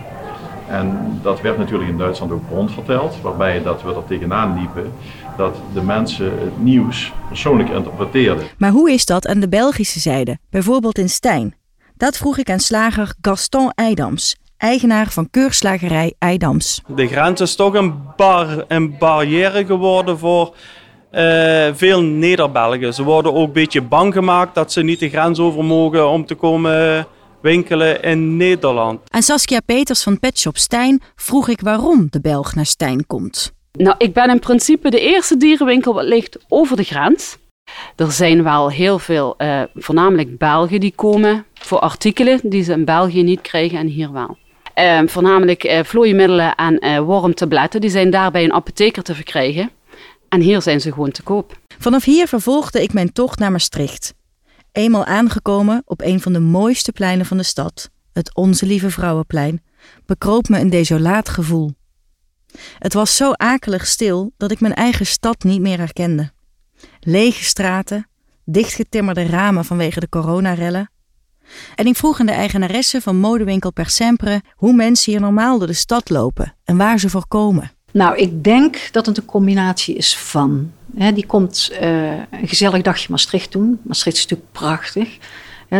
En 0.68 1.18
dat 1.22 1.40
werd 1.40 1.58
natuurlijk 1.58 1.90
in 1.90 1.98
Duitsland 1.98 2.32
ook 2.32 2.42
rondverteld, 2.50 3.20
waarbij 3.22 3.62
dat 3.62 3.82
we 3.82 3.94
er 3.94 4.04
tegenaan 4.06 4.58
liepen 4.58 4.92
dat 5.36 5.56
de 5.74 5.82
mensen 5.82 6.24
het 6.24 6.62
nieuws 6.62 7.12
persoonlijk 7.28 7.68
interpreteerden. 7.68 8.46
Maar 8.58 8.70
hoe 8.70 8.92
is 8.92 9.04
dat 9.04 9.26
aan 9.26 9.40
de 9.40 9.48
Belgische 9.48 10.00
zijde, 10.00 10.38
bijvoorbeeld 10.50 10.98
in 10.98 11.08
Stijn? 11.08 11.54
Dat 11.96 12.16
vroeg 12.16 12.38
ik 12.38 12.50
aan 12.50 12.58
slager 12.58 13.14
Gaston 13.20 13.72
Eidams, 13.74 14.36
eigenaar 14.56 15.06
van 15.06 15.30
keurslagerij 15.30 16.14
Eidams. 16.18 16.82
De 16.86 17.06
grens 17.06 17.40
is 17.40 17.54
toch 17.54 17.74
een, 17.74 17.94
bar, 18.16 18.64
een 18.68 18.98
barrière 18.98 19.66
geworden 19.66 20.18
voor 20.18 20.54
uh, 21.12 21.66
veel 21.74 22.02
Nederbelgen. 22.02 22.94
Ze 22.94 23.02
worden 23.02 23.34
ook 23.34 23.46
een 23.46 23.52
beetje 23.52 23.82
bang 23.82 24.12
gemaakt 24.12 24.54
dat 24.54 24.72
ze 24.72 24.82
niet 24.82 25.00
de 25.00 25.08
grens 25.08 25.38
over 25.38 25.64
mogen 25.64 26.08
om 26.08 26.26
te 26.26 26.34
komen 26.34 27.06
winkelen 27.40 28.02
in 28.02 28.36
Nederland. 28.36 29.00
Aan 29.10 29.22
Saskia 29.22 29.60
Peters 29.60 30.02
van 30.02 30.20
Pet 30.20 30.38
Shop 30.38 30.56
Stijn 30.56 31.02
vroeg 31.16 31.48
ik 31.48 31.60
waarom 31.60 32.06
de 32.10 32.20
Belg 32.20 32.54
naar 32.54 32.66
Stijn 32.66 33.06
komt. 33.06 33.52
Nou, 33.72 33.94
ik 33.98 34.12
ben 34.12 34.30
in 34.30 34.38
principe 34.38 34.90
de 34.90 35.00
eerste 35.00 35.36
dierenwinkel 35.36 35.94
wat 35.94 36.04
ligt 36.04 36.38
over 36.48 36.76
de 36.76 36.82
grens. 36.82 37.36
Er 37.96 38.12
zijn 38.12 38.42
wel 38.42 38.70
heel 38.70 38.98
veel, 38.98 39.34
uh, 39.38 39.62
voornamelijk 39.74 40.38
Belgen 40.38 40.80
die 40.80 40.92
komen 40.96 41.44
voor 41.54 41.78
artikelen 41.78 42.40
die 42.42 42.62
ze 42.62 42.72
in 42.72 42.84
België 42.84 43.22
niet 43.22 43.40
krijgen 43.40 43.78
en 43.78 43.86
hier 43.86 44.12
wel. 44.12 44.36
Uh, 44.78 45.00
voornamelijk 45.06 45.64
uh, 45.64 45.80
vlooiemiddelen 45.82 46.54
en 46.54 47.02
wormtabletten, 47.02 47.80
die 47.80 47.90
zijn 47.90 48.10
daar 48.10 48.30
bij 48.30 48.44
een 48.44 48.52
apotheker 48.52 49.02
te 49.02 49.14
verkrijgen. 49.14 49.70
En 50.28 50.40
hier 50.40 50.62
zijn 50.62 50.80
ze 50.80 50.92
gewoon 50.92 51.10
te 51.10 51.22
koop. 51.22 51.56
Vanaf 51.78 52.04
hier 52.04 52.28
vervolgde 52.28 52.82
ik 52.82 52.92
mijn 52.92 53.12
tocht 53.12 53.38
naar 53.38 53.50
Maastricht. 53.50 54.14
Eenmaal 54.72 55.04
aangekomen 55.04 55.82
op 55.84 56.02
een 56.02 56.20
van 56.20 56.32
de 56.32 56.40
mooiste 56.40 56.92
pleinen 56.92 57.26
van 57.26 57.36
de 57.36 57.42
stad, 57.42 57.90
het 58.12 58.34
Onze 58.34 58.66
Lieve 58.66 58.90
Vrouwenplein, 58.90 59.62
bekroop 60.06 60.48
me 60.48 60.60
een 60.60 60.70
desolaat 60.70 61.28
gevoel. 61.28 61.74
Het 62.78 62.92
was 62.92 63.16
zo 63.16 63.32
akelig 63.32 63.86
stil 63.86 64.32
dat 64.36 64.50
ik 64.50 64.60
mijn 64.60 64.74
eigen 64.74 65.06
stad 65.06 65.42
niet 65.42 65.60
meer 65.60 65.78
herkende. 65.78 66.30
Lege 67.00 67.44
straten, 67.44 68.08
dichtgetimmerde 68.44 69.26
ramen 69.26 69.64
vanwege 69.64 70.00
de 70.00 70.08
coronarellen. 70.08 70.90
En 71.74 71.86
ik 71.86 71.96
vroeg 71.96 72.20
aan 72.20 72.26
de 72.26 72.32
eigenaresse 72.32 73.00
van 73.00 73.16
modewinkel 73.16 73.72
Per 73.72 73.90
Sempre 73.90 74.42
hoe 74.54 74.72
mensen 74.72 75.12
hier 75.12 75.20
normaal 75.20 75.58
door 75.58 75.66
de 75.66 75.72
stad 75.72 76.10
lopen 76.10 76.54
en 76.64 76.76
waar 76.76 76.98
ze 76.98 77.10
voor 77.10 77.26
komen. 77.28 77.70
Nou, 77.92 78.16
ik 78.16 78.44
denk 78.44 78.88
dat 78.92 79.06
het 79.06 79.16
een 79.16 79.24
combinatie 79.24 79.94
is 79.94 80.16
van. 80.16 80.72
Die 80.94 81.26
komt 81.26 81.70
uh, 81.72 82.12
een 82.12 82.48
gezellig 82.48 82.82
dagje 82.82 83.06
Maastricht 83.10 83.52
doen. 83.52 83.80
Maastricht 83.82 84.16
is 84.16 84.22
natuurlijk 84.22 84.52
prachtig. 84.52 85.18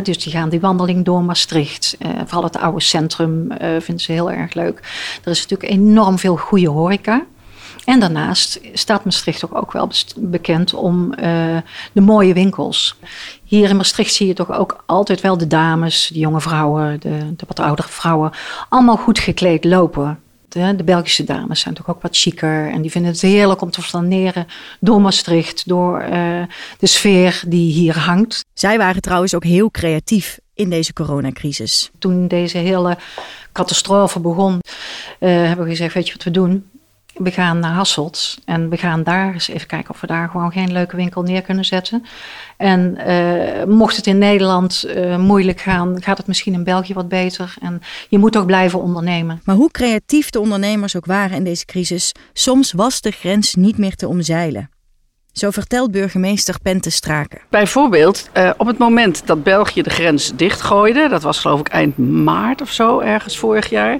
dus 0.02 0.22
die 0.22 0.32
gaan 0.32 0.48
die 0.48 0.60
wandeling 0.60 1.04
door 1.04 1.22
Maastricht. 1.22 1.96
Uh, 1.98 2.10
vooral 2.24 2.42
het 2.42 2.56
oude 2.56 2.80
centrum 2.80 3.52
uh, 3.52 3.58
vinden 3.58 4.00
ze 4.00 4.12
heel 4.12 4.30
erg 4.30 4.54
leuk. 4.54 4.78
Er 5.24 5.30
is 5.30 5.46
natuurlijk 5.46 5.72
enorm 5.72 6.18
veel 6.18 6.36
goede 6.36 6.68
horeca. 6.68 7.24
En 7.84 8.00
daarnaast 8.00 8.60
staat 8.72 9.04
Maastricht 9.04 9.40
toch 9.40 9.54
ook 9.54 9.72
wel 9.72 9.90
bekend 10.16 10.74
om 10.74 11.14
de 11.92 12.00
mooie 12.00 12.34
winkels. 12.34 12.96
Hier 13.44 13.68
in 13.68 13.76
Maastricht 13.76 14.14
zie 14.14 14.26
je 14.26 14.34
toch 14.34 14.52
ook 14.52 14.82
altijd 14.86 15.20
wel 15.20 15.38
de 15.38 15.46
dames, 15.46 16.10
de 16.12 16.18
jonge 16.18 16.40
vrouwen, 16.40 17.00
de, 17.00 17.34
de 17.36 17.44
wat 17.46 17.60
oudere 17.60 17.88
vrouwen, 17.88 18.30
allemaal 18.68 18.96
goed 18.96 19.18
gekleed 19.18 19.64
lopen. 19.64 20.18
De, 20.48 20.76
de, 20.76 20.84
Belgische 20.84 21.24
dames 21.24 21.60
zijn 21.60 21.74
toch 21.74 21.88
ook 21.88 22.02
wat 22.02 22.16
chiquer. 22.16 22.70
En 22.70 22.82
die 22.82 22.90
vinden 22.90 23.10
het 23.10 23.20
heerlijk 23.20 23.60
om 23.60 23.70
te 23.70 23.82
flaneren 23.82 24.46
door 24.80 25.00
Maastricht, 25.00 25.68
door 25.68 26.02
uh, 26.02 26.42
de 26.78 26.86
sfeer 26.86 27.42
die 27.46 27.72
hier 27.72 27.98
hangt. 27.98 28.44
Zij 28.54 28.78
waren 28.78 29.02
trouwens 29.02 29.34
ook 29.34 29.44
heel 29.44 29.70
creatief 29.70 30.38
in 30.54 30.70
deze 30.70 30.92
coronacrisis. 30.92 31.90
Toen 31.98 32.28
deze 32.28 32.58
hele 32.58 32.96
catastrofe 33.52 34.20
begon, 34.20 34.52
uh, 34.54 35.30
hebben 35.30 35.64
we 35.64 35.70
gezegd, 35.70 35.94
weet 35.94 36.06
je 36.06 36.12
wat 36.12 36.24
we 36.24 36.30
doen? 36.30 36.70
We 37.18 37.30
gaan 37.30 37.58
naar 37.58 37.72
Hasselt 37.72 38.38
en 38.44 38.68
we 38.68 38.76
gaan 38.76 39.02
daar 39.02 39.32
eens 39.32 39.48
even 39.48 39.66
kijken 39.66 39.90
of 39.90 40.00
we 40.00 40.06
daar 40.06 40.28
gewoon 40.28 40.52
geen 40.52 40.72
leuke 40.72 40.96
winkel 40.96 41.22
neer 41.22 41.42
kunnen 41.42 41.64
zetten. 41.64 42.04
En 42.56 42.98
uh, 43.06 43.64
mocht 43.64 43.96
het 43.96 44.06
in 44.06 44.18
Nederland 44.18 44.84
uh, 44.86 45.16
moeilijk 45.16 45.60
gaan, 45.60 46.02
gaat 46.02 46.18
het 46.18 46.26
misschien 46.26 46.52
in 46.52 46.64
België 46.64 46.94
wat 46.94 47.08
beter. 47.08 47.54
En 47.60 47.82
je 48.08 48.18
moet 48.18 48.36
ook 48.36 48.46
blijven 48.46 48.82
ondernemen. 48.82 49.40
Maar 49.44 49.56
hoe 49.56 49.70
creatief 49.70 50.30
de 50.30 50.40
ondernemers 50.40 50.96
ook 50.96 51.06
waren 51.06 51.36
in 51.36 51.44
deze 51.44 51.64
crisis, 51.64 52.12
soms 52.32 52.72
was 52.72 53.00
de 53.00 53.10
grens 53.10 53.54
niet 53.54 53.78
meer 53.78 53.94
te 53.94 54.08
omzeilen. 54.08 54.70
Zo 55.32 55.50
vertelt 55.50 55.90
burgemeester 55.90 56.56
Pente 56.62 56.90
Straken. 56.90 57.40
Bijvoorbeeld, 57.50 58.28
uh, 58.34 58.50
op 58.56 58.66
het 58.66 58.78
moment 58.78 59.26
dat 59.26 59.42
België 59.42 59.82
de 59.82 59.90
grens 59.90 60.32
dichtgooide, 60.36 61.08
dat 61.08 61.22
was 61.22 61.38
geloof 61.38 61.60
ik 61.60 61.68
eind 61.68 61.98
maart 61.98 62.60
of 62.60 62.70
zo, 62.70 63.00
ergens 63.00 63.38
vorig 63.38 63.70
jaar 63.70 63.98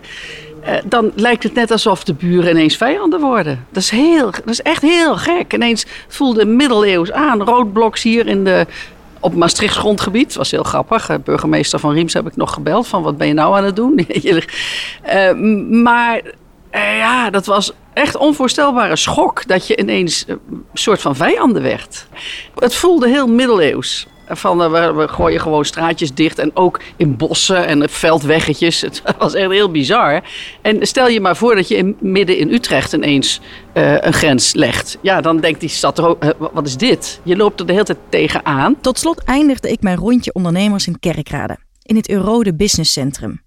dan 0.84 1.12
lijkt 1.14 1.42
het 1.42 1.54
net 1.54 1.70
alsof 1.70 2.04
de 2.04 2.14
buren 2.14 2.50
ineens 2.50 2.76
vijanden 2.76 3.20
worden. 3.20 3.66
Dat 3.70 3.82
is, 3.82 3.90
heel, 3.90 4.30
dat 4.30 4.48
is 4.48 4.62
echt 4.62 4.82
heel 4.82 5.16
gek. 5.16 5.52
Ineens 5.52 5.87
voelde 6.08 6.44
middeleeuws 6.44 7.12
aan. 7.12 7.42
Roodbloks 7.42 8.02
hier 8.02 8.26
in 8.26 8.44
de, 8.44 8.66
op 9.20 9.34
Maastrichts 9.34 9.76
grondgebied. 9.76 10.26
Dat 10.26 10.37
was 10.37 10.50
heel 10.50 10.62
grappig. 10.62 11.22
Burgemeester 11.25 11.78
van 11.78 11.92
Riems 11.92 12.12
heb 12.12 12.26
ik 12.26 12.37
nog 12.37 12.52
gebeld. 12.52 12.87
Van 12.87 13.02
wat 13.02 13.16
ben 13.16 13.26
je 13.26 13.32
nou 13.32 13.56
aan 13.56 13.64
het 13.64 13.76
doen? 13.76 14.06
uh, 15.14 15.32
maar 15.82 16.22
ja, 16.72 17.30
dat 17.30 17.46
was 17.46 17.72
echt 17.92 18.16
onvoorstelbare 18.16 18.96
schok. 18.96 19.46
Dat 19.46 19.66
je 19.66 19.76
ineens 19.76 20.25
een 20.28 20.40
soort 20.75 21.00
van 21.00 21.16
vijanden 21.16 21.62
werd. 21.62 22.06
Het 22.54 22.75
voelde 22.75 23.08
heel 23.08 23.26
middeleeuws. 23.26 24.06
Van 24.28 24.75
uh, 24.75 24.97
we, 24.97 25.08
gooien 25.08 25.40
gewoon 25.40 25.64
straatjes 25.64 26.14
dicht 26.14 26.38
en 26.38 26.50
ook 26.54 26.80
in 26.97 27.16
bossen 27.16 27.66
en 27.66 27.88
veldweggetjes. 27.88 28.80
Het 28.88 29.02
was 29.18 29.35
echt 29.35 29.50
heel 29.50 29.70
bizar. 29.70 30.23
En 30.62 30.87
stel 30.87 31.08
je 31.08 31.20
maar 31.20 31.37
voor 31.37 31.54
dat 31.54 31.68
je 31.68 31.76
in, 31.76 31.97
midden 32.00 32.38
in 32.38 32.52
Utrecht 32.52 32.92
ineens 32.92 33.40
uh, 33.75 33.92
een 34.00 34.12
grens 34.12 34.54
legt. 34.54 34.99
Ja, 35.02 35.20
dan 35.20 35.40
denkt 35.40 35.61
die 35.61 35.68
stad 35.68 36.16
wat 36.52 36.66
is 36.66 36.76
dit? 36.76 37.20
Je 37.23 37.37
loopt 37.37 37.61
er 37.61 37.66
de 37.66 37.73
hele 37.73 37.85
tijd 37.85 37.99
tegenaan. 38.08 38.80
Tot 38.80 38.99
slot 38.99 39.25
eindigde 39.25 39.70
ik 39.70 39.82
mijn 39.82 39.97
rondje 39.97 40.32
ondernemers 40.32 40.87
in 40.87 40.99
Kerkrade, 40.99 41.58
in 41.82 41.97
het 41.97 42.11
Eurode 42.11 42.54
Business 42.54 42.92
Centrum. 42.92 43.42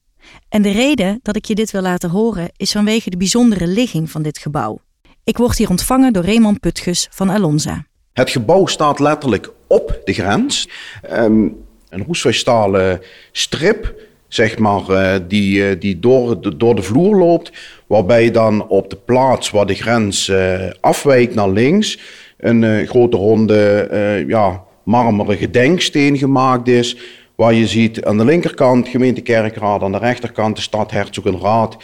En 0.49 0.61
de 0.61 0.71
reden 0.71 1.19
dat 1.21 1.35
ik 1.35 1.45
je 1.45 1.55
dit 1.55 1.71
wil 1.71 1.81
laten 1.81 2.09
horen 2.09 2.51
is 2.57 2.71
vanwege 2.71 3.09
de 3.09 3.17
bijzondere 3.17 3.67
ligging 3.67 4.11
van 4.11 4.21
dit 4.21 4.37
gebouw. 4.37 4.79
Ik 5.23 5.37
word 5.37 5.57
hier 5.57 5.69
ontvangen 5.69 6.13
door 6.13 6.25
Raymond 6.25 6.59
Putgus 6.59 7.07
van 7.11 7.29
Alonza. 7.29 7.85
Het 8.13 8.29
gebouw 8.29 8.65
staat 8.65 8.99
letterlijk 8.99 9.51
op 9.67 10.01
de 10.03 10.13
grens. 10.13 10.69
Um, 11.13 11.65
een 11.89 12.03
roestvrijstalen 12.03 13.01
strip, 13.31 13.95
zeg 14.27 14.57
maar, 14.57 14.81
uh, 14.89 15.13
die, 15.27 15.57
uh, 15.57 15.79
die 15.79 15.99
door, 15.99 16.41
de, 16.41 16.57
door 16.57 16.75
de 16.75 16.81
vloer 16.81 17.17
loopt. 17.17 17.51
Waarbij 17.87 18.31
dan 18.31 18.67
op 18.67 18.89
de 18.89 18.95
plaats 18.95 19.49
waar 19.49 19.65
de 19.65 19.73
grens 19.73 20.31
afwijkt 20.81 21.35
naar 21.35 21.49
links... 21.49 21.99
een 22.37 22.87
grote 22.87 23.17
ronde 23.17 24.23
ja, 24.27 24.63
marmeren 24.83 25.37
gedenksteen 25.37 26.17
gemaakt 26.17 26.67
is... 26.67 26.97
Waar 27.35 27.53
je 27.53 27.67
ziet 27.67 28.03
aan 28.03 28.17
de 28.17 28.25
linkerkant 28.25 28.87
gemeente 28.87 29.21
Kerkraad, 29.21 29.81
aan 29.81 29.91
de 29.91 29.97
rechterkant 29.97 30.55
de 30.55 30.61
stad 30.61 30.91
Herzogenraad 30.91 31.77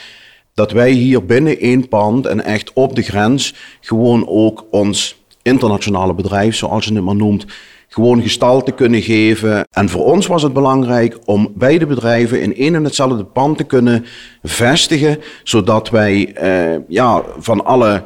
dat 0.53 0.71
wij 0.71 0.91
hier 0.91 1.25
binnen 1.25 1.59
één 1.59 1.87
pand 1.87 2.25
en 2.25 2.43
echt 2.43 2.73
op 2.73 2.95
de 2.95 3.01
grens 3.01 3.53
gewoon 3.81 4.27
ook 4.27 4.65
ons 4.71 5.25
internationale 5.47 6.13
bedrijf, 6.13 6.55
zoals 6.55 6.85
je 6.85 6.93
het 6.93 7.03
maar 7.03 7.15
noemt, 7.15 7.45
gewoon 7.87 8.21
gestalte 8.21 8.71
kunnen 8.71 9.01
geven. 9.01 9.67
En 9.71 9.89
voor 9.89 10.05
ons 10.05 10.27
was 10.27 10.43
het 10.43 10.53
belangrijk 10.53 11.17
om 11.25 11.51
beide 11.55 11.85
bedrijven 11.85 12.41
in 12.41 12.55
één 12.55 12.75
en 12.75 12.83
hetzelfde 12.83 13.23
pand 13.23 13.57
te 13.57 13.63
kunnen 13.63 14.05
vestigen, 14.43 15.19
zodat 15.43 15.89
wij 15.89 16.33
eh, 16.33 16.79
ja, 16.87 17.23
van 17.37 17.65
alle 17.65 18.03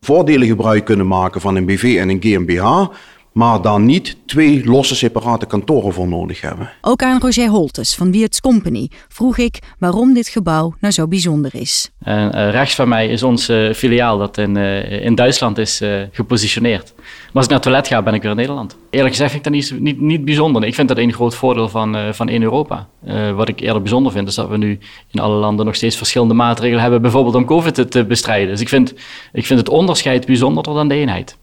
voordelen 0.00 0.46
gebruik 0.48 0.84
kunnen 0.84 1.06
maken 1.06 1.40
van 1.40 1.56
een 1.56 1.66
BV 1.66 1.96
en 2.00 2.08
een 2.08 2.22
GmbH 2.22 2.88
maar 3.36 3.62
daar 3.62 3.80
niet 3.80 4.16
twee 4.26 4.64
losse 4.64 4.94
separate 4.94 5.46
kantoren 5.46 5.92
voor 5.92 6.08
nodig 6.08 6.40
hebben. 6.40 6.70
Ook 6.80 7.02
aan 7.02 7.20
Roger 7.20 7.48
Holtes 7.48 7.94
van 7.94 8.10
Wiert's 8.10 8.40
Company 8.40 8.90
vroeg 9.08 9.38
ik 9.38 9.58
waarom 9.78 10.14
dit 10.14 10.28
gebouw 10.28 10.74
nou 10.80 10.92
zo 10.92 11.08
bijzonder 11.08 11.54
is. 11.54 11.90
En, 11.98 12.36
uh, 12.36 12.50
rechts 12.50 12.74
van 12.74 12.88
mij 12.88 13.08
is 13.08 13.22
ons 13.22 13.48
uh, 13.48 13.72
filiaal 13.72 14.18
dat 14.18 14.38
in, 14.38 14.56
uh, 14.56 15.04
in 15.04 15.14
Duitsland 15.14 15.58
is 15.58 15.82
gepositioneerd. 16.12 16.92
Maar 16.96 17.04
als 17.32 17.44
ik 17.44 17.50
naar 17.50 17.58
het 17.58 17.62
toilet 17.62 17.88
ga, 17.88 18.02
ben 18.02 18.14
ik 18.14 18.22
weer 18.22 18.30
in 18.30 18.36
Nederland. 18.36 18.76
Eerlijk 18.90 19.14
gezegd 19.14 19.30
vind 19.30 19.46
ik 19.46 19.52
dat 19.52 19.60
niet, 19.60 19.80
niet, 19.80 20.00
niet 20.00 20.24
bijzonder. 20.24 20.64
Ik 20.64 20.74
vind 20.74 20.88
dat 20.88 20.98
een 20.98 21.12
groot 21.12 21.34
voordeel 21.34 21.68
van, 21.68 22.14
van 22.14 22.28
in 22.28 22.42
Europa. 22.42 22.88
wat 23.34 23.48
ik 23.48 23.60
eerder 23.60 23.82
bijzonder 23.82 24.12
vind, 24.12 24.28
is 24.28 24.34
dat 24.34 24.48
we 24.48 24.56
nu 24.56 24.78
in 25.10 25.20
alle 25.20 25.36
landen 25.36 25.66
nog 25.66 25.74
steeds 25.74 25.96
verschillende 25.96 26.34
maatregelen 26.34 26.82
hebben, 26.82 27.02
bijvoorbeeld 27.02 27.34
om 27.34 27.44
COVID 27.44 27.74
te, 27.74 27.88
te 27.88 28.04
bestrijden. 28.04 28.48
Dus 28.48 28.60
ik 28.60 28.68
vind, 28.68 28.94
ik 29.32 29.46
vind 29.46 29.58
het 29.58 29.68
onderscheid 29.68 30.26
bijzonderder 30.26 30.74
dan 30.74 30.88
de 30.88 30.94
eenheid. 30.94 31.36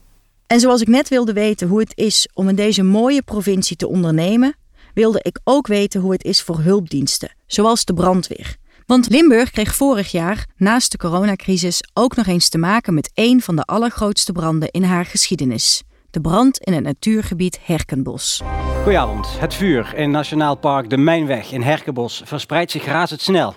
En 0.46 0.60
zoals 0.60 0.80
ik 0.80 0.88
net 0.88 1.08
wilde 1.08 1.32
weten 1.32 1.68
hoe 1.68 1.80
het 1.80 1.92
is 1.94 2.28
om 2.34 2.48
in 2.48 2.54
deze 2.54 2.82
mooie 2.82 3.22
provincie 3.22 3.76
te 3.76 3.88
ondernemen, 3.88 4.56
wilde 4.94 5.20
ik 5.22 5.40
ook 5.44 5.66
weten 5.66 6.00
hoe 6.00 6.12
het 6.12 6.24
is 6.24 6.42
voor 6.42 6.60
hulpdiensten, 6.60 7.36
zoals 7.46 7.84
de 7.84 7.94
brandweer. 7.94 8.56
Want 8.86 9.08
Limburg 9.08 9.50
kreeg 9.50 9.74
vorig 9.74 10.10
jaar, 10.10 10.46
naast 10.56 10.90
de 10.90 10.98
coronacrisis, 10.98 11.80
ook 11.92 12.16
nog 12.16 12.26
eens 12.26 12.48
te 12.48 12.58
maken 12.58 12.94
met 12.94 13.10
een 13.14 13.42
van 13.42 13.56
de 13.56 13.62
allergrootste 13.62 14.32
branden 14.32 14.70
in 14.70 14.82
haar 14.82 15.06
geschiedenis: 15.06 15.82
de 16.14 16.20
brand 16.20 16.58
in 16.58 16.72
het 16.72 16.82
natuurgebied 16.82 17.58
Herkenbos. 17.62 18.42
Goedenavond. 18.82 19.40
Het 19.40 19.54
vuur 19.54 19.92
in 19.96 20.10
Nationaal 20.10 20.56
Park 20.56 20.90
De 20.90 20.96
Mijnweg 20.96 21.52
in 21.52 21.62
Herkenbos 21.62 22.22
verspreidt 22.24 22.70
zich 22.70 22.84
razendsnel. 22.84 23.54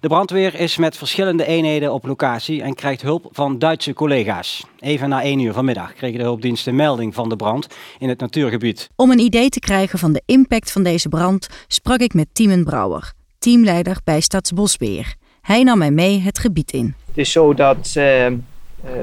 De 0.00 0.08
brandweer 0.08 0.54
is 0.54 0.76
met 0.76 0.96
verschillende 0.96 1.46
eenheden 1.46 1.92
op 1.92 2.06
locatie 2.06 2.62
en 2.62 2.74
krijgt 2.74 3.02
hulp 3.02 3.28
van 3.32 3.58
Duitse 3.58 3.92
collega's. 3.92 4.64
Even 4.78 5.08
na 5.08 5.22
1 5.22 5.40
uur 5.40 5.52
vanmiddag 5.52 5.94
kregen 5.94 6.18
de 6.18 6.24
hulpdiensten 6.24 6.74
melding 6.74 7.14
van 7.14 7.28
de 7.28 7.36
brand 7.36 7.66
in 7.98 8.08
het 8.08 8.20
natuurgebied. 8.20 8.90
Om 8.96 9.10
een 9.10 9.18
idee 9.18 9.48
te 9.48 9.60
krijgen 9.60 9.98
van 9.98 10.12
de 10.12 10.22
impact 10.26 10.72
van 10.72 10.82
deze 10.82 11.08
brand 11.08 11.48
sprak 11.66 12.00
ik 12.00 12.14
met 12.14 12.26
Tiemen 12.32 12.64
Brouwer, 12.64 13.12
teamleider 13.38 14.00
bij 14.04 14.20
Stadsbosbeheer. 14.20 15.14
Hij 15.40 15.62
nam 15.62 15.78
mij 15.78 15.90
mee 15.90 16.20
het 16.20 16.38
gebied 16.38 16.72
in. 16.72 16.94
Het 17.06 17.18
is 17.18 17.32
zo 17.32 17.54
dat 17.54 17.94
uh, 17.96 18.26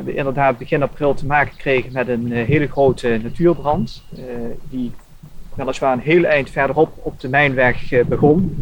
we 0.04 0.14
inderdaad 0.14 0.58
begin 0.58 0.82
april 0.82 1.14
te 1.14 1.26
maken 1.26 1.58
kregen 1.58 1.92
met 1.94 2.08
een 2.08 2.32
uh, 2.32 2.48
hele 2.48 2.68
grote 2.68 3.20
natuurbrand. 3.24 4.04
Uh, 4.18 4.24
die 4.70 4.92
weliswaar 5.56 5.94
een 5.94 6.00
heel 6.00 6.24
eind 6.24 6.50
verderop 6.50 6.94
op 7.04 7.20
de 7.20 7.30
mijnweg 7.30 8.08
begon. 8.08 8.58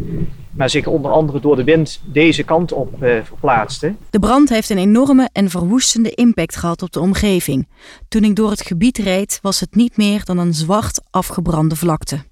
Maar 0.50 0.70
zich 0.70 0.86
onder 0.86 1.10
andere 1.10 1.40
door 1.40 1.56
de 1.56 1.64
wind 1.64 2.00
deze 2.04 2.42
kant 2.42 2.72
op 2.72 2.94
verplaatste. 3.22 3.94
De 4.10 4.18
brand 4.18 4.48
heeft 4.48 4.70
een 4.70 4.78
enorme 4.78 5.28
en 5.32 5.50
verwoestende 5.50 6.10
impact 6.10 6.56
gehad 6.56 6.82
op 6.82 6.92
de 6.92 7.00
omgeving. 7.00 7.68
Toen 8.08 8.24
ik 8.24 8.36
door 8.36 8.50
het 8.50 8.62
gebied 8.62 8.98
reed, 8.98 9.38
was 9.42 9.60
het 9.60 9.74
niet 9.74 9.96
meer 9.96 10.24
dan 10.24 10.38
een 10.38 10.54
zwart 10.54 11.00
afgebrande 11.10 11.76
vlakte. 11.76 12.24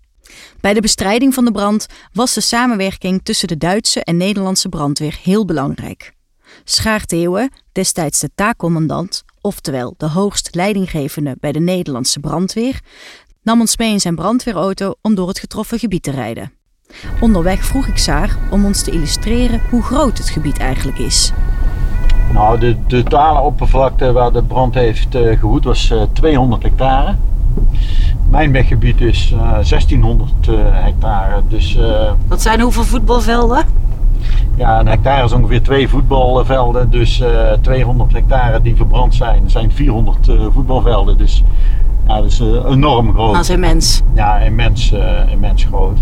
Bij 0.60 0.74
de 0.74 0.80
bestrijding 0.80 1.34
van 1.34 1.44
de 1.44 1.52
brand 1.52 1.86
was 2.12 2.34
de 2.34 2.40
samenwerking 2.40 3.20
tussen 3.22 3.48
de 3.48 3.56
Duitse 3.56 4.04
en 4.04 4.16
Nederlandse 4.16 4.68
brandweer 4.68 5.18
heel 5.22 5.44
belangrijk. 5.44 6.12
Schaar 6.64 7.04
Theeuwen, 7.04 7.50
destijds 7.72 8.20
de 8.20 8.30
taakcommandant, 8.34 9.24
oftewel 9.40 9.94
de 9.96 10.08
hoogst 10.08 10.54
leidinggevende 10.54 11.36
bij 11.40 11.52
de 11.52 11.60
Nederlandse 11.60 12.20
brandweer, 12.20 12.80
nam 13.42 13.60
ons 13.60 13.76
mee 13.76 13.92
in 13.92 14.00
zijn 14.00 14.14
brandweerauto 14.14 14.94
om 15.02 15.14
door 15.14 15.28
het 15.28 15.38
getroffen 15.38 15.78
gebied 15.78 16.02
te 16.02 16.10
rijden. 16.10 16.52
Onderweg 17.20 17.64
vroeg 17.64 17.86
ik 17.86 17.98
Saar 17.98 18.36
om 18.50 18.64
ons 18.64 18.82
te 18.82 18.90
illustreren 18.90 19.60
hoe 19.70 19.82
groot 19.82 20.18
het 20.18 20.28
gebied 20.28 20.58
eigenlijk 20.58 20.98
is. 20.98 21.32
Nou, 22.32 22.58
de, 22.58 22.76
de 22.86 23.02
totale 23.02 23.40
oppervlakte 23.40 24.12
waar 24.12 24.32
de 24.32 24.42
brand 24.42 24.74
heeft 24.74 25.14
uh, 25.14 25.38
gewoed 25.38 25.64
was 25.64 25.90
uh, 25.90 26.02
200 26.12 26.62
hectare. 26.62 27.16
Mijn 28.30 28.52
weggebied 28.52 29.00
is 29.00 29.30
uh, 29.32 29.52
1600 29.52 30.32
uh, 30.48 30.56
hectare. 30.70 31.42
Dus, 31.48 31.78
Dat 32.28 32.42
zijn 32.42 32.60
hoeveel 32.60 32.84
voetbalvelden? 32.84 33.66
Ja, 34.54 34.80
een 34.80 34.86
hectare 34.88 35.24
is 35.24 35.32
ongeveer 35.32 35.62
twee 35.62 35.88
voetbalvelden. 35.88 36.90
Dus 36.90 37.22
200 37.60 38.12
hectare 38.12 38.60
die 38.60 38.76
verbrand 38.76 39.14
zijn, 39.14 39.50
zijn 39.50 39.72
400 39.72 40.28
voetbalvelden. 40.52 41.18
Dus 41.18 41.42
ja, 42.06 42.16
dat 42.16 42.24
is 42.24 42.40
enorm 42.66 43.12
groot. 43.12 43.34
Dat 43.34 43.42
is 43.42 43.50
immens. 43.50 44.02
Ja, 44.14 44.38
immens, 44.38 44.94
immens 45.30 45.64
groot. 45.64 45.98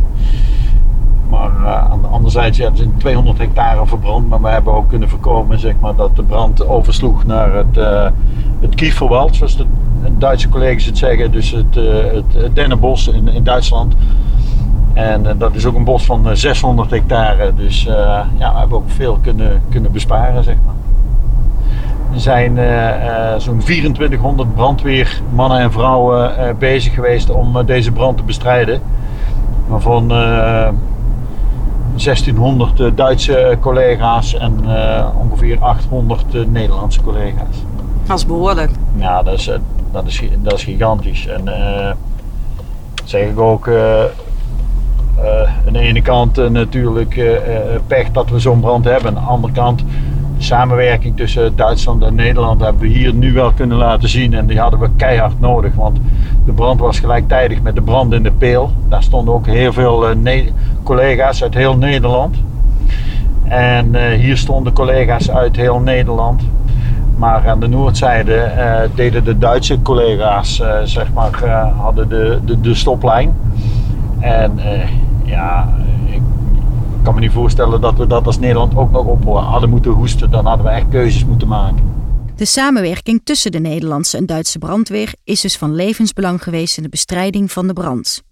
Maar 1.32 1.50
uh, 1.62 2.12
anderzijds 2.12 2.58
ja, 2.58 2.70
er 2.70 2.76
zijn 2.76 2.94
200 2.96 3.38
hectare 3.38 3.86
verbrand, 3.86 4.28
maar 4.28 4.40
we 4.40 4.48
hebben 4.48 4.72
ook 4.72 4.88
kunnen 4.88 5.08
voorkomen 5.08 5.58
zeg 5.58 5.74
maar, 5.80 5.96
dat 5.96 6.16
de 6.16 6.22
brand 6.22 6.66
oversloeg 6.66 7.24
naar 7.24 7.54
het, 7.54 7.76
uh, 7.76 8.08
het 8.60 8.74
Kieferwald, 8.74 9.36
zoals 9.36 9.56
de 9.56 9.66
Duitse 10.18 10.48
collega's 10.48 10.84
het 10.84 10.98
zeggen, 10.98 11.32
dus 11.32 11.50
het, 11.50 11.76
uh, 11.76 11.84
het, 12.12 12.42
het 12.42 12.54
dennenbos 12.54 13.08
in, 13.08 13.28
in 13.28 13.44
Duitsland. 13.44 13.94
En 14.94 15.38
dat 15.38 15.54
is 15.54 15.66
ook 15.66 15.74
een 15.74 15.84
bos 15.84 16.04
van 16.04 16.36
600 16.36 16.90
hectare, 16.90 17.54
dus 17.54 17.82
ja, 17.82 18.26
we 18.38 18.58
hebben 18.58 18.78
ook 18.78 18.90
veel 18.90 19.18
kunnen, 19.22 19.62
kunnen 19.68 19.92
besparen. 19.92 20.44
Zeg 20.44 20.56
maar. 20.66 20.74
Er 22.14 22.20
zijn 22.20 22.58
zo'n 23.40 23.58
2400 23.58 24.54
brandweermannen 24.54 25.58
en 25.58 25.72
vrouwen 25.72 26.56
bezig 26.58 26.94
geweest 26.94 27.30
om 27.30 27.66
deze 27.66 27.92
brand 27.92 28.16
te 28.16 28.22
bestrijden. 28.22 28.80
Waarvan 29.66 30.10
1600 31.94 32.96
Duitse 32.96 33.56
collega's 33.60 34.34
en 34.34 34.58
uh, 34.64 35.06
ongeveer 35.18 35.58
800 35.58 36.50
Nederlandse 36.50 37.02
collega's. 37.02 37.56
Dat 38.06 38.18
is 38.18 38.26
behoorlijk. 38.26 38.70
Ja, 38.96 39.22
dat 39.22 39.34
is, 39.34 39.50
dat 39.90 40.06
is, 40.06 40.22
dat 40.42 40.52
is 40.52 40.64
gigantisch. 40.64 41.26
En 41.26 41.42
uh, 41.46 41.90
zeg 43.04 43.28
ik 43.28 43.40
ook, 43.40 43.66
uh, 43.66 44.02
aan 45.66 45.72
de 45.72 45.78
ene 45.78 46.02
kant 46.02 46.50
natuurlijk 46.50 47.20
pech 47.86 48.10
dat 48.10 48.30
we 48.30 48.38
zo'n 48.38 48.60
brand 48.60 48.84
hebben. 48.84 49.16
Aan 49.16 49.22
de 49.22 49.30
andere 49.30 49.52
kant, 49.52 49.84
samenwerking 50.38 51.16
tussen 51.16 51.56
Duitsland 51.56 52.02
en 52.02 52.14
Nederland 52.14 52.60
hebben 52.60 52.82
we 52.82 52.88
hier 52.88 53.14
nu 53.14 53.32
wel 53.32 53.52
kunnen 53.52 53.76
laten 53.76 54.08
zien. 54.08 54.34
En 54.34 54.46
die 54.46 54.58
hadden 54.58 54.80
we 54.80 54.88
keihard 54.96 55.40
nodig. 55.40 55.74
Want 55.74 55.98
de 56.44 56.52
brand 56.52 56.80
was 56.80 56.98
gelijktijdig 56.98 57.62
met 57.62 57.74
de 57.74 57.82
brand 57.82 58.12
in 58.12 58.22
de 58.22 58.32
Peel. 58.32 58.70
Daar 58.88 59.02
stonden 59.02 59.34
ook 59.34 59.46
heel 59.46 59.72
veel 59.72 60.06
collega's 60.82 61.42
uit 61.42 61.54
heel 61.54 61.76
Nederland. 61.76 62.36
En 63.44 64.14
hier 64.14 64.36
stonden 64.36 64.72
collega's 64.72 65.30
uit 65.30 65.56
heel 65.56 65.78
Nederland. 65.78 66.42
Maar 67.16 67.48
aan 67.48 67.60
de 67.60 67.68
noordzijde 67.68 68.50
deden 68.94 69.24
de 69.24 69.38
Duitse 69.38 69.82
collega's, 69.82 70.62
zeg 70.84 71.12
maar, 71.12 71.48
hadden 71.76 72.08
de, 72.08 72.38
de, 72.44 72.60
de, 72.60 72.74
stoplijn. 72.74 73.34
En 74.20 74.58
ja, 75.32 75.74
ik 76.10 76.22
kan 77.02 77.14
me 77.14 77.20
niet 77.20 77.32
voorstellen 77.32 77.80
dat 77.80 77.96
we 77.96 78.06
dat 78.06 78.26
als 78.26 78.38
Nederland 78.38 78.76
ook 78.76 78.90
nog 78.90 79.06
op 79.06 79.24
hadden 79.24 79.70
moeten 79.70 79.90
hoesten. 79.90 80.30
Dan 80.30 80.46
hadden 80.46 80.66
we 80.66 80.72
echt 80.72 80.88
keuzes 80.88 81.24
moeten 81.24 81.48
maken. 81.48 81.90
De 82.36 82.44
samenwerking 82.44 83.20
tussen 83.24 83.52
de 83.52 83.58
Nederlandse 83.58 84.16
en 84.16 84.26
Duitse 84.26 84.58
brandweer 84.58 85.14
is 85.24 85.40
dus 85.40 85.56
van 85.56 85.74
levensbelang 85.74 86.42
geweest 86.42 86.76
in 86.76 86.82
de 86.82 86.88
bestrijding 86.88 87.52
van 87.52 87.66
de 87.66 87.72
brand. 87.72 88.22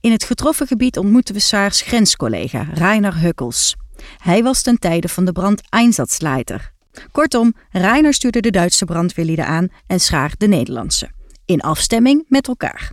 In 0.00 0.12
het 0.12 0.24
getroffen 0.24 0.66
gebied 0.66 0.98
ontmoeten 0.98 1.34
we 1.34 1.40
Saars 1.40 1.80
grenscollega 1.80 2.66
Rainer 2.74 3.20
Hukkels. 3.20 3.76
Hij 4.18 4.42
was 4.42 4.62
ten 4.62 4.78
tijde 4.78 5.08
van 5.08 5.24
de 5.24 5.32
brand 5.32 5.62
Einsatzleiter. 5.68 6.72
Kortom, 7.12 7.54
Rainer 7.70 8.14
stuurde 8.14 8.40
de 8.40 8.50
Duitse 8.50 8.84
brandweerlieden 8.84 9.46
aan 9.46 9.68
en 9.86 10.00
Schaar 10.00 10.32
de 10.38 10.46
Nederlandse. 10.46 11.10
In 11.44 11.60
afstemming 11.60 12.24
met 12.28 12.48
elkaar. 12.48 12.92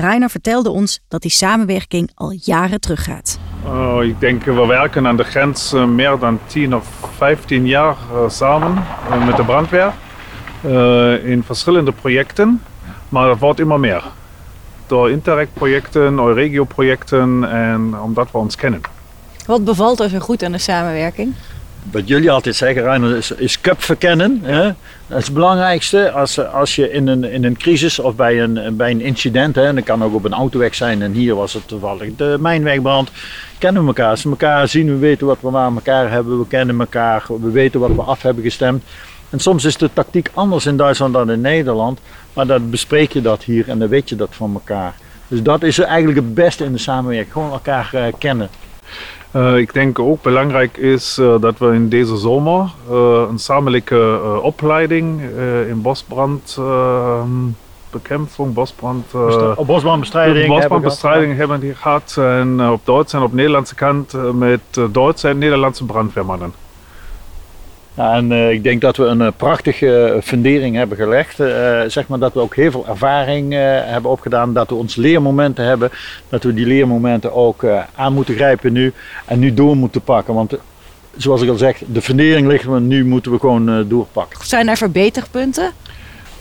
Rainer 0.00 0.30
vertelde 0.30 0.70
ons 0.70 1.00
dat 1.08 1.22
die 1.22 1.30
samenwerking 1.30 2.10
al 2.14 2.32
jaren 2.42 2.80
teruggaat. 2.80 3.38
Uh, 3.64 3.98
ik 4.02 4.20
denk, 4.20 4.44
we 4.44 4.66
werken 4.66 5.06
aan 5.06 5.16
de 5.16 5.24
grens 5.24 5.72
uh, 5.72 5.84
meer 5.84 6.18
dan 6.18 6.38
10 6.46 6.74
of 6.74 6.88
15 7.16 7.66
jaar 7.66 7.96
uh, 8.12 8.28
samen 8.28 8.84
met 9.26 9.36
de 9.36 9.44
brandweer. 9.44 9.92
in 11.24 11.42
verschillende 11.42 11.92
projecten, 11.92 12.62
maar 13.08 13.28
het 13.28 13.38
wordt 13.38 13.60
immer 13.60 13.80
meer 13.80 14.02
door 14.86 15.10
Interreg-projecten, 15.10 16.18
Euregio-projecten 16.18 17.50
en 17.50 18.00
omdat 18.00 18.30
we 18.30 18.38
ons 18.38 18.56
kennen. 18.56 18.80
Wat 19.46 19.64
bevalt 19.64 20.00
er 20.00 20.08
zo 20.08 20.18
goed 20.18 20.42
aan 20.42 20.52
de 20.52 20.58
samenwerking? 20.58 21.34
Wat 21.90 22.08
jullie 22.08 22.30
altijd 22.30 22.56
zeggen, 22.56 22.82
Rainer, 22.82 23.16
is, 23.16 23.30
is 23.30 23.58
verkennen. 23.62 24.40
Hè? 24.42 24.62
Dat 25.06 25.18
is 25.18 25.24
het 25.24 25.34
belangrijkste. 25.34 26.10
Als, 26.10 26.46
als 26.46 26.76
je 26.76 26.90
in 26.90 27.06
een, 27.06 27.24
in 27.24 27.44
een 27.44 27.56
crisis 27.56 27.98
of 27.98 28.14
bij 28.14 28.42
een, 28.42 28.76
bij 28.76 28.90
een 28.90 29.00
incident, 29.00 29.54
hè, 29.54 29.66
en 29.66 29.74
dat 29.74 29.84
kan 29.84 30.04
ook 30.04 30.14
op 30.14 30.24
een 30.24 30.32
autoweg 30.32 30.74
zijn, 30.74 31.02
en 31.02 31.12
hier 31.12 31.34
was 31.34 31.52
het 31.52 31.68
toevallig 31.68 32.16
de 32.16 32.36
mijnwegbrand, 32.40 33.10
kennen 33.58 33.82
we 33.82 33.88
elkaar. 33.88 34.10
Als 34.10 34.22
we 34.22 34.30
elkaar 34.30 34.68
zien, 34.68 34.86
we 34.86 34.96
weten 34.96 35.26
wat 35.26 35.38
we 35.40 35.56
aan 35.56 35.74
elkaar 35.74 36.10
hebben, 36.10 36.38
we 36.38 36.46
kennen 36.46 36.80
elkaar, 36.80 37.24
we 37.40 37.50
weten 37.50 37.80
wat 37.80 37.94
we 37.94 38.02
af 38.02 38.22
hebben 38.22 38.44
gestemd. 38.44 38.82
En 39.30 39.40
soms 39.40 39.64
is 39.64 39.76
de 39.76 39.90
tactiek 39.92 40.30
anders 40.34 40.66
in 40.66 40.76
Duitsland 40.76 41.12
dan 41.12 41.30
in 41.30 41.40
Nederland. 41.40 42.00
Maar 42.32 42.46
dan 42.46 42.70
bespreek 42.70 43.12
je 43.12 43.20
dat 43.20 43.44
hier 43.44 43.68
en 43.68 43.78
dan 43.78 43.88
weet 43.88 44.08
je 44.08 44.16
dat 44.16 44.28
van 44.32 44.52
elkaar. 44.54 44.94
Dus 45.28 45.42
dat 45.42 45.62
is 45.62 45.78
eigenlijk 45.78 46.18
het 46.18 46.34
beste 46.34 46.64
in 46.64 46.72
de 46.72 46.78
samenwerking. 46.78 47.32
Gewoon 47.32 47.52
elkaar 47.52 47.90
uh, 47.94 48.02
kennen. 48.18 48.48
Uh, 49.32 49.56
ik 49.56 49.72
denk 49.72 49.98
ook 49.98 50.22
belangrijk 50.22 50.76
is 50.76 51.18
uh, 51.18 51.34
dat 51.40 51.58
we 51.58 51.66
in 51.66 51.88
deze 51.88 52.16
zomer 52.16 52.70
een 53.30 53.38
samenlijke 53.38 54.20
opleiding 54.42 55.20
in 55.68 55.82
bosbrandbekämpfung, 55.82 58.54
bosbrand, 58.54 59.06
bosbrandbestrijding, 59.66 60.48
bosbrandbestrijding 60.48 61.36
hebben, 61.36 61.60
hebben 61.60 61.76
gehad. 61.76 62.16
En 62.18 62.70
op 62.70 62.80
Duitse 62.84 63.16
en 63.16 63.22
op 63.22 63.32
Nederlandse 63.32 63.74
kant 63.74 64.34
met 64.34 64.60
Duitse 64.92 65.28
en 65.28 65.38
Nederlandse 65.38 65.84
brandweermannen. 65.84 66.52
Ja, 67.98 68.14
en 68.14 68.30
uh, 68.30 68.50
ik 68.50 68.62
denk 68.62 68.80
dat 68.80 68.96
we 68.96 69.04
een 69.04 69.20
uh, 69.20 69.28
prachtige 69.36 70.20
fundering 70.22 70.76
hebben 70.76 70.96
gelegd. 70.96 71.40
Uh, 71.40 71.80
zeg 71.86 72.08
maar 72.08 72.18
dat 72.18 72.32
we 72.32 72.40
ook 72.40 72.56
heel 72.56 72.70
veel 72.70 72.86
ervaring 72.88 73.52
hebben 73.86 74.10
opgedaan. 74.10 74.52
Dat 74.52 74.68
we 74.68 74.74
ons 74.74 74.96
leermomenten 74.96 75.64
hebben. 75.64 75.90
Dat 76.28 76.42
we 76.42 76.54
die 76.54 76.66
leermomenten 76.66 77.34
ook 77.34 77.64
aan 77.94 78.12
moeten 78.12 78.34
grijpen 78.34 78.72
nu. 78.72 78.92
En 79.24 79.38
nu 79.38 79.54
door 79.54 79.76
moeten 79.76 80.00
pakken. 80.00 80.34
Want 80.34 80.54
zoals 81.16 81.42
ik 81.42 81.48
al 81.48 81.56
zeg, 81.56 81.82
de 81.86 82.02
fundering 82.02 82.46
ligt 82.46 82.64
er. 82.64 82.80
Nu 82.80 83.04
moeten 83.04 83.32
we 83.32 83.38
gewoon 83.38 83.88
doorpakken. 83.88 84.46
Zijn 84.46 84.68
er 84.68 84.76
verbeterpunten? 84.76 85.70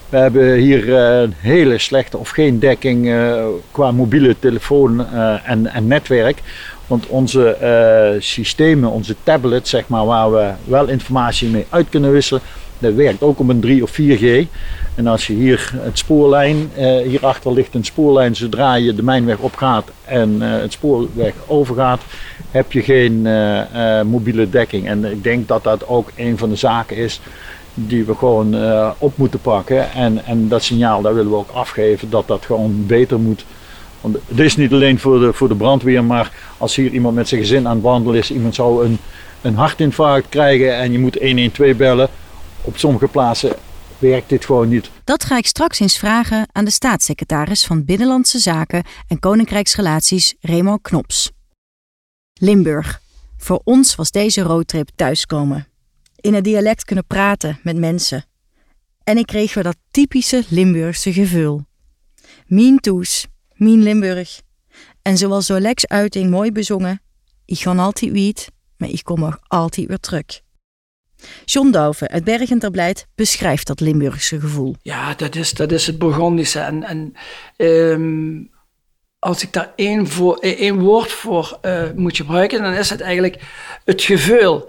We 0.10 0.18
hebben 0.18 0.54
hier 0.54 0.94
een 0.94 1.34
hele 1.38 1.78
slechte 1.78 2.18
of 2.18 2.30
geen 2.30 2.60
dekking 2.60 3.14
qua 3.72 3.92
mobiele 3.92 4.36
telefoon 4.40 5.08
en, 5.44 5.68
en 5.68 5.88
netwerk. 5.88 6.42
Want 6.88 7.08
onze 7.08 7.58
uh, 7.62 8.22
systemen, 8.22 8.92
onze 8.92 9.16
tablets, 9.24 9.70
zeg 9.70 9.88
maar, 9.88 10.06
waar 10.06 10.32
we 10.32 10.52
wel 10.64 10.88
informatie 10.88 11.50
mee 11.50 11.66
uit 11.70 11.90
kunnen 11.90 12.12
wisselen, 12.12 12.42
Dat 12.80 12.94
werkt 12.94 13.22
ook 13.22 13.40
op 13.40 13.50
een 13.50 13.60
3 13.60 13.84
of 13.84 13.92
4G. 13.92 14.48
En 14.96 15.08
als 15.08 15.28
je 15.28 15.34
hier 15.34 15.72
het 15.76 15.98
spoorlijn, 15.98 16.72
uh, 16.78 16.98
hierachter 17.02 17.54
ligt 17.54 17.76
een 17.76 17.86
spoorlijn, 17.86 18.36
zodra 18.36 18.76
je 18.76 18.96
de 18.96 19.04
mijnweg 19.04 19.38
opgaat 19.38 19.90
en 20.06 20.36
uh, 20.42 20.52
het 20.52 20.72
spoorweg 20.72 21.34
overgaat, 21.46 22.02
heb 22.52 22.72
je 22.72 22.82
geen 22.82 23.22
mobiele 24.08 24.50
dekking. 24.50 24.88
En 24.88 25.06
ik 25.06 25.24
denk 25.24 25.48
dat 25.48 25.64
dat 25.64 25.88
ook 25.88 26.12
een 26.16 26.38
van 26.38 26.50
de 26.50 26.56
zaken 26.56 26.96
is 26.96 27.20
die 27.74 28.06
we 28.06 28.16
gewoon 28.16 28.56
op 28.98 29.18
moeten 29.18 29.40
pakken. 29.42 29.92
En, 29.92 30.26
en 30.26 30.48
dat 30.48 30.64
signaal, 30.64 31.02
daar 31.02 31.14
willen 31.14 31.32
we 31.32 31.38
ook 31.38 31.52
afgeven, 31.54 32.10
dat 32.10 32.28
dat 32.28 32.46
gewoon 32.46 32.84
beter 32.88 33.20
moet. 33.20 33.46
Want 34.02 34.18
het 34.28 34.40
is 34.40 34.56
niet 34.56 34.72
alleen 34.74 35.00
voor 35.00 35.20
de, 35.20 35.34
voor 35.34 35.48
de 35.48 35.56
brandweer, 35.56 36.04
maar 36.04 36.32
als 36.58 36.76
hier 36.76 36.92
iemand 36.92 37.16
met 37.16 37.28
zijn 37.28 37.42
gezin 37.42 37.68
aan 37.68 37.76
het 37.76 37.84
wandelen 37.84 38.20
is, 38.20 38.32
iemand 38.32 38.56
zou 38.56 38.86
een, 38.86 38.98
een 39.42 39.56
hartinfarct 39.56 40.30
krijgen 40.30 40.76
en 40.76 40.92
je 40.92 41.00
moet 41.00 41.18
112 41.22 41.76
bellen. 41.76 42.10
Op 42.62 42.78
sommige 42.78 43.08
plaatsen 43.08 43.56
werkt 43.98 44.30
dit 44.30 44.46
gewoon 44.46 44.70
niet. 44.70 44.90
Dat 45.04 45.24
ga 45.24 45.38
ik 45.38 45.46
straks 45.46 45.80
eens 45.80 45.98
vragen 45.98 46.48
aan 46.52 46.66
de 46.66 46.72
staatssecretaris 46.72 47.66
van 47.66 47.86
Binnenlandse 47.86 48.40
Zaken 48.40 48.84
en 49.08 49.20
Koninkrijksrelaties 49.20 50.36
Remo 50.40 50.78
Knops. 50.78 51.32
Limburg. 52.34 53.02
Voor 53.38 53.62
ons 53.64 53.96
was 53.96 54.12
deze 54.12 54.42
roadtrip 54.42 54.90
thuiskomen. 54.96 55.68
In 56.16 56.34
het 56.34 56.44
dialect 56.44 56.86
kunnen 56.86 57.06
praten 57.08 57.60
met 57.64 57.78
mensen. 57.78 58.26
En 59.04 59.18
ik 59.18 59.26
kreeg 59.26 59.54
weer 59.54 59.64
dat 59.64 59.78
typische 59.92 60.44
Limburgse 60.50 61.14
gevoel. 61.14 61.62
Mien 62.48 62.80
Toes, 62.80 63.28
Mien 63.58 63.84
Limburg. 63.84 64.42
En 65.02 65.18
zoals 65.18 65.46
Zolex 65.46 65.88
uiting 65.88 66.30
mooi 66.30 66.52
bezongen, 66.52 67.02
ik 67.46 67.60
ga 67.60 67.76
altijd 67.76 68.12
wiet, 68.12 68.52
maar 68.78 68.90
ik 68.90 69.04
kom 69.04 69.20
nog 69.20 69.40
altijd 69.48 69.88
weer 69.88 70.00
terug. 70.00 70.42
John 71.46 71.72
Douwe 71.72 72.08
uit 72.08 72.24
Bergen 72.24 72.60
ter 72.60 72.72
Blijt 72.72 73.08
beschrijft 73.16 73.68
dat 73.68 73.80
Limburgse 73.80 74.40
gevoel. 74.40 74.76
Ja, 74.82 75.14
dat 75.14 75.36
is, 75.36 75.54
dat 75.54 75.72
is 75.72 75.88
het 75.88 75.98
Burgondische. 75.98 76.60
En, 76.60 76.84
en 76.84 77.14
um, 77.58 78.50
als 79.20 79.44
ik 79.44 79.54
daar 79.54 79.74
één, 79.76 80.08
voor, 80.08 80.38
één 80.38 80.80
woord 80.80 81.12
voor 81.12 81.60
uh, 81.62 81.84
moet 81.96 82.18
gebruiken, 82.18 82.62
dan 82.62 82.74
is 82.74 82.90
het 82.90 83.02
eigenlijk 83.02 83.42
het 83.86 84.02
gevoel. 84.02 84.68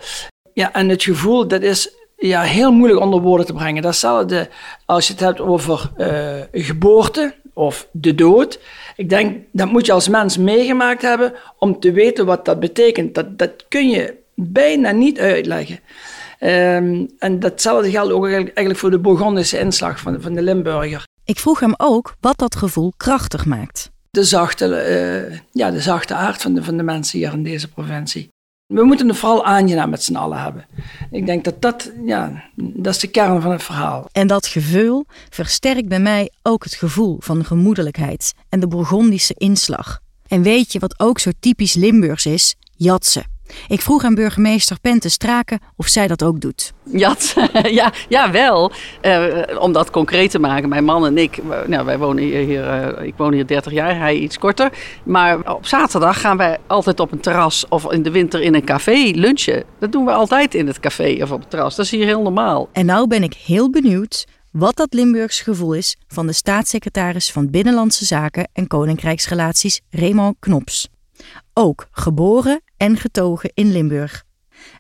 Ja, 0.53 0.73
en 0.73 0.89
het 0.89 1.03
gevoel, 1.03 1.49
dat 1.49 1.63
is 1.63 1.95
ja, 2.17 2.43
heel 2.43 2.73
moeilijk 2.73 3.01
onder 3.01 3.21
woorden 3.21 3.47
te 3.47 3.53
brengen. 3.53 3.83
Datzelfde 3.83 4.49
als 4.85 5.07
je 5.07 5.13
het 5.13 5.23
hebt 5.23 5.41
over 5.41 5.93
uh, 5.97 6.65
geboorte 6.65 7.35
of 7.59 7.89
de 7.93 8.15
dood. 8.15 8.61
Ik 8.97 9.09
denk, 9.09 9.45
dat 9.53 9.71
moet 9.71 9.87
je 9.87 9.93
als 9.93 10.09
mens 10.09 10.37
meegemaakt 10.37 11.03
hebben 11.03 11.35
om 11.59 11.81
te 11.81 11.93
weten 11.93 12.27
wat 12.27 12.45
dat 12.45 12.61
betekent. 12.61 13.15
Dat, 13.15 13.39
dat 13.39 13.65
kun 13.69 13.89
je 13.89 14.15
bijna 14.35 14.91
niet 14.91 15.19
uitleggen. 15.19 15.81
Um, 16.41 17.09
en 17.19 17.41
datzelfde 17.41 17.91
geldt 17.91 18.13
ook 18.13 18.27
eigenlijk 18.27 18.77
voor 18.77 18.91
de 18.91 18.99
Bourgondische 18.99 19.59
inslag 19.59 20.01
van, 20.01 20.23
van 20.23 20.35
de 20.35 20.43
Limburger. 20.43 21.07
Ik 21.25 21.39
vroeg 21.39 21.61
hem 21.61 21.75
ook 21.77 22.15
wat 22.21 22.39
dat 22.39 22.57
gevoel 22.57 22.93
krachtig 22.97 23.45
maakt. 23.45 23.91
De 24.11 24.25
zachte, 24.25 24.67
uh, 25.31 25.39
ja, 25.53 25.71
de 25.71 25.81
zachte 25.81 26.15
aard 26.15 26.43
van 26.43 26.55
de, 26.55 26.63
van 26.63 26.77
de 26.77 26.83
mensen 26.83 27.19
hier 27.19 27.33
in 27.33 27.43
deze 27.43 27.69
provincie. 27.69 28.29
We 28.69 28.85
moeten 28.85 29.09
het 29.09 29.17
vooral 29.17 29.45
aangenaam 29.45 29.91
met 29.91 30.03
z'n 30.03 30.17
allen 30.17 30.43
hebben. 30.43 30.67
Ik 31.11 31.27
denk 31.27 31.45
dat 31.45 31.63
dat, 31.63 31.93
ja, 32.05 32.45
dat 32.55 32.95
is 32.95 33.01
de 33.01 33.07
kern 33.07 33.41
van 33.41 33.51
het 33.51 33.63
verhaal. 33.63 34.09
En 34.13 34.27
dat 34.27 34.47
gevoel 34.47 35.05
versterkt 35.31 35.89
bij 35.89 36.01
mij 36.01 36.31
ook 36.43 36.65
het 36.65 36.75
gevoel 36.75 37.17
van 37.21 37.45
gemoedelijkheid 37.45 38.35
en 38.49 38.61
de 38.61 38.69
Bourgondische 38.69 39.35
inslag. 39.35 40.01
En 40.27 40.43
weet 40.43 40.73
je 40.73 40.79
wat 40.79 41.01
ook 41.01 41.19
zo 41.19 41.31
typisch 41.41 41.75
Limburgs 41.75 42.27
is? 42.27 42.57
Jatsen. 42.77 43.38
Ik 43.69 43.81
vroeg 43.81 44.05
aan 44.05 44.15
burgemeester 44.15 44.81
Pente 44.81 45.09
Straken 45.09 45.59
of 45.77 45.87
zij 45.87 46.07
dat 46.07 46.23
ook 46.23 46.41
doet. 46.41 46.73
Ja, 46.85 47.17
ja, 47.81 47.93
ja 48.09 48.31
wel. 48.31 48.73
Uh, 49.03 49.43
om 49.59 49.73
dat 49.73 49.91
concreet 49.91 50.31
te 50.31 50.39
maken. 50.39 50.69
Mijn 50.69 50.85
man 50.85 51.07
en 51.07 51.19
ik, 51.19 51.39
nou, 51.67 51.85
wij 51.85 51.99
wonen 51.99 52.25
hier, 52.25 52.39
hier 52.39 52.97
uh, 52.99 53.07
ik 53.07 53.15
woon 53.17 53.33
hier 53.33 53.47
30 53.47 53.73
jaar, 53.73 53.99
hij 53.99 54.17
iets 54.17 54.39
korter. 54.39 54.71
Maar 55.03 55.55
op 55.55 55.67
zaterdag 55.67 56.21
gaan 56.21 56.37
wij 56.37 56.59
altijd 56.67 57.01
op 57.01 57.13
een 57.13 57.21
terras 57.21 57.67
of 57.69 57.93
in 57.93 58.03
de 58.03 58.11
winter 58.11 58.41
in 58.41 58.55
een 58.55 58.65
café 58.65 59.11
lunchen. 59.15 59.65
Dat 59.79 59.93
doen 59.93 60.05
we 60.05 60.13
altijd 60.13 60.55
in 60.55 60.67
het 60.67 60.81
café 60.81 61.19
of 61.23 61.31
op 61.31 61.41
het 61.41 61.51
terras. 61.51 61.77
Dat 61.77 61.85
is 61.85 61.91
hier 61.91 62.07
heel 62.07 62.23
normaal. 62.23 62.69
En 62.73 62.87
nou 62.87 63.07
ben 63.07 63.23
ik 63.23 63.35
heel 63.35 63.71
benieuwd 63.71 64.27
wat 64.51 64.77
dat 64.77 64.95
Limburgs 64.95 65.41
gevoel 65.41 65.73
is 65.73 65.97
van 66.09 66.27
de 66.27 66.33
staatssecretaris 66.33 67.33
van 67.33 67.51
Binnenlandse 67.51 68.05
Zaken 68.05 68.49
en 68.53 68.67
Koninkrijksrelaties 68.67 69.81
Raymond 69.91 70.37
Knops. 70.39 70.89
Ook 71.53 71.89
geboren 71.91 72.63
en 72.77 72.97
getogen 72.97 73.51
in 73.55 73.73
Limburg. 73.73 74.25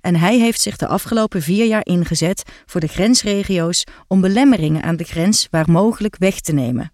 En 0.00 0.16
hij 0.16 0.38
heeft 0.38 0.60
zich 0.60 0.76
de 0.76 0.86
afgelopen 0.86 1.42
vier 1.42 1.66
jaar 1.66 1.84
ingezet 1.84 2.42
voor 2.66 2.80
de 2.80 2.86
grensregio's 2.86 3.84
om 4.06 4.20
belemmeringen 4.20 4.82
aan 4.82 4.96
de 4.96 5.04
grens 5.04 5.48
waar 5.50 5.70
mogelijk 5.70 6.16
weg 6.18 6.40
te 6.40 6.52
nemen. 6.52 6.92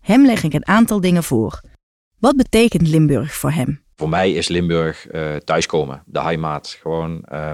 Hem 0.00 0.26
leg 0.26 0.42
ik 0.42 0.52
een 0.52 0.66
aantal 0.66 1.00
dingen 1.00 1.22
voor. 1.22 1.60
Wat 2.18 2.36
betekent 2.36 2.88
Limburg 2.88 3.34
voor 3.34 3.50
hem? 3.50 3.82
Voor 3.96 4.08
mij 4.08 4.32
is 4.32 4.48
Limburg 4.48 5.12
uh, 5.12 5.36
thuiskomen, 5.36 6.02
de 6.06 6.20
heimaat. 6.20 6.76
Gewoon 6.80 7.24
uh, 7.32 7.52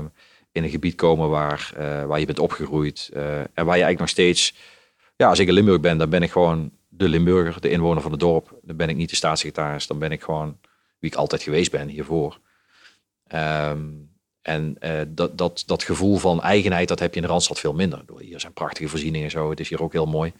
in 0.52 0.64
een 0.64 0.70
gebied 0.70 0.94
komen 0.94 1.28
waar, 1.28 1.72
uh, 1.78 2.04
waar 2.04 2.20
je 2.20 2.26
bent 2.26 2.38
opgegroeid 2.38 3.10
uh, 3.12 3.38
en 3.38 3.46
waar 3.54 3.64
je 3.64 3.70
eigenlijk 3.70 3.98
nog 3.98 4.08
steeds... 4.08 4.54
Ja, 5.16 5.28
als 5.28 5.38
ik 5.38 5.48
in 5.48 5.54
Limburg 5.54 5.80
ben, 5.80 5.98
dan 5.98 6.10
ben 6.10 6.22
ik 6.22 6.30
gewoon 6.30 6.70
de 6.88 7.08
Limburger, 7.08 7.60
de 7.60 7.70
inwoner 7.70 8.02
van 8.02 8.10
het 8.10 8.20
dorp. 8.20 8.58
Dan 8.62 8.76
ben 8.76 8.88
ik 8.88 8.96
niet 8.96 9.10
de 9.10 9.16
staatssecretaris, 9.16 9.86
dan 9.86 9.98
ben 9.98 10.12
ik 10.12 10.22
gewoon 10.22 10.58
wie 11.00 11.10
ik 11.10 11.16
altijd 11.16 11.42
geweest 11.42 11.70
ben 11.70 11.88
hiervoor. 11.88 12.40
Um, 13.34 14.08
en 14.42 14.76
uh, 14.80 15.00
dat, 15.08 15.38
dat, 15.38 15.62
dat 15.66 15.82
gevoel 15.82 16.16
van 16.16 16.42
eigenheid, 16.42 16.88
dat 16.88 16.98
heb 16.98 17.10
je 17.10 17.20
in 17.20 17.26
de 17.26 17.32
Randstad 17.32 17.60
veel 17.60 17.74
minder. 17.74 18.04
Hier 18.18 18.40
zijn 18.40 18.52
prachtige 18.52 18.88
voorzieningen 18.88 19.24
en 19.24 19.30
zo, 19.30 19.50
het 19.50 19.60
is 19.60 19.68
hier 19.68 19.82
ook 19.82 19.92
heel 19.92 20.06
mooi. 20.06 20.32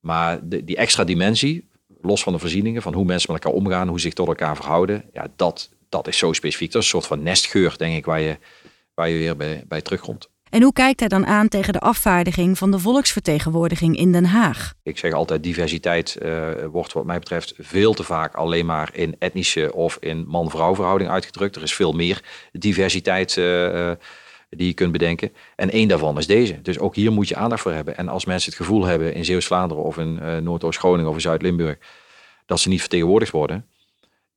Maar 0.00 0.38
die 0.42 0.76
extra 0.76 1.04
dimensie, 1.04 1.68
los 2.00 2.22
van 2.22 2.32
de 2.32 2.38
voorzieningen, 2.38 2.82
van 2.82 2.94
hoe 2.94 3.04
mensen 3.04 3.32
met 3.32 3.44
elkaar 3.44 3.58
omgaan, 3.58 3.88
hoe 3.88 4.00
zich 4.00 4.12
tot 4.12 4.26
elkaar 4.26 4.56
verhouden, 4.56 5.04
ja, 5.12 5.26
dat, 5.36 5.70
dat 5.88 6.06
is 6.06 6.18
zo 6.18 6.32
specifiek. 6.32 6.72
Dat 6.72 6.82
is 6.82 6.92
een 6.92 7.00
soort 7.00 7.06
van 7.06 7.22
nestgeur, 7.22 7.74
denk 7.78 7.96
ik, 7.96 8.04
waar 8.04 8.20
je, 8.20 8.38
waar 8.94 9.08
je 9.08 9.18
weer 9.18 9.36
bij, 9.36 9.64
bij 9.68 9.82
terugkomt. 9.82 10.28
En 10.50 10.62
hoe 10.62 10.72
kijkt 10.72 11.00
hij 11.00 11.08
dan 11.08 11.26
aan 11.26 11.48
tegen 11.48 11.72
de 11.72 11.80
afvaardiging 11.80 12.58
van 12.58 12.70
de 12.70 12.78
volksvertegenwoordiging 12.78 13.96
in 13.96 14.12
Den 14.12 14.24
Haag? 14.24 14.74
Ik 14.82 14.98
zeg 14.98 15.12
altijd, 15.12 15.42
diversiteit 15.42 16.18
uh, 16.22 16.48
wordt 16.70 16.92
wat 16.92 17.04
mij 17.04 17.18
betreft 17.18 17.54
veel 17.58 17.94
te 17.94 18.02
vaak 18.02 18.34
alleen 18.34 18.66
maar 18.66 18.90
in 18.92 19.16
etnische 19.18 19.74
of 19.74 19.96
in 20.00 20.24
man-vrouw 20.26 20.74
verhouding 20.74 21.10
uitgedrukt. 21.10 21.56
Er 21.56 21.62
is 21.62 21.74
veel 21.74 21.92
meer 21.92 22.22
diversiteit 22.52 23.36
uh, 23.36 23.90
die 24.50 24.66
je 24.66 24.74
kunt 24.74 24.92
bedenken. 24.92 25.32
En 25.56 25.70
één 25.70 25.88
daarvan 25.88 26.18
is 26.18 26.26
deze. 26.26 26.62
Dus 26.62 26.78
ook 26.78 26.94
hier 26.94 27.12
moet 27.12 27.28
je 27.28 27.36
aandacht 27.36 27.62
voor 27.62 27.72
hebben. 27.72 27.96
En 27.96 28.08
als 28.08 28.24
mensen 28.24 28.50
het 28.50 28.60
gevoel 28.60 28.84
hebben 28.84 29.14
in 29.14 29.24
Zeeuws-Vlaanderen 29.24 29.84
of 29.84 29.98
in 29.98 30.42
Noordoost-Groningen 30.42 31.08
of 31.08 31.14
in 31.14 31.20
Zuid-Limburg 31.20 31.78
dat 32.46 32.60
ze 32.60 32.68
niet 32.68 32.80
vertegenwoordigd 32.80 33.32
worden, 33.32 33.66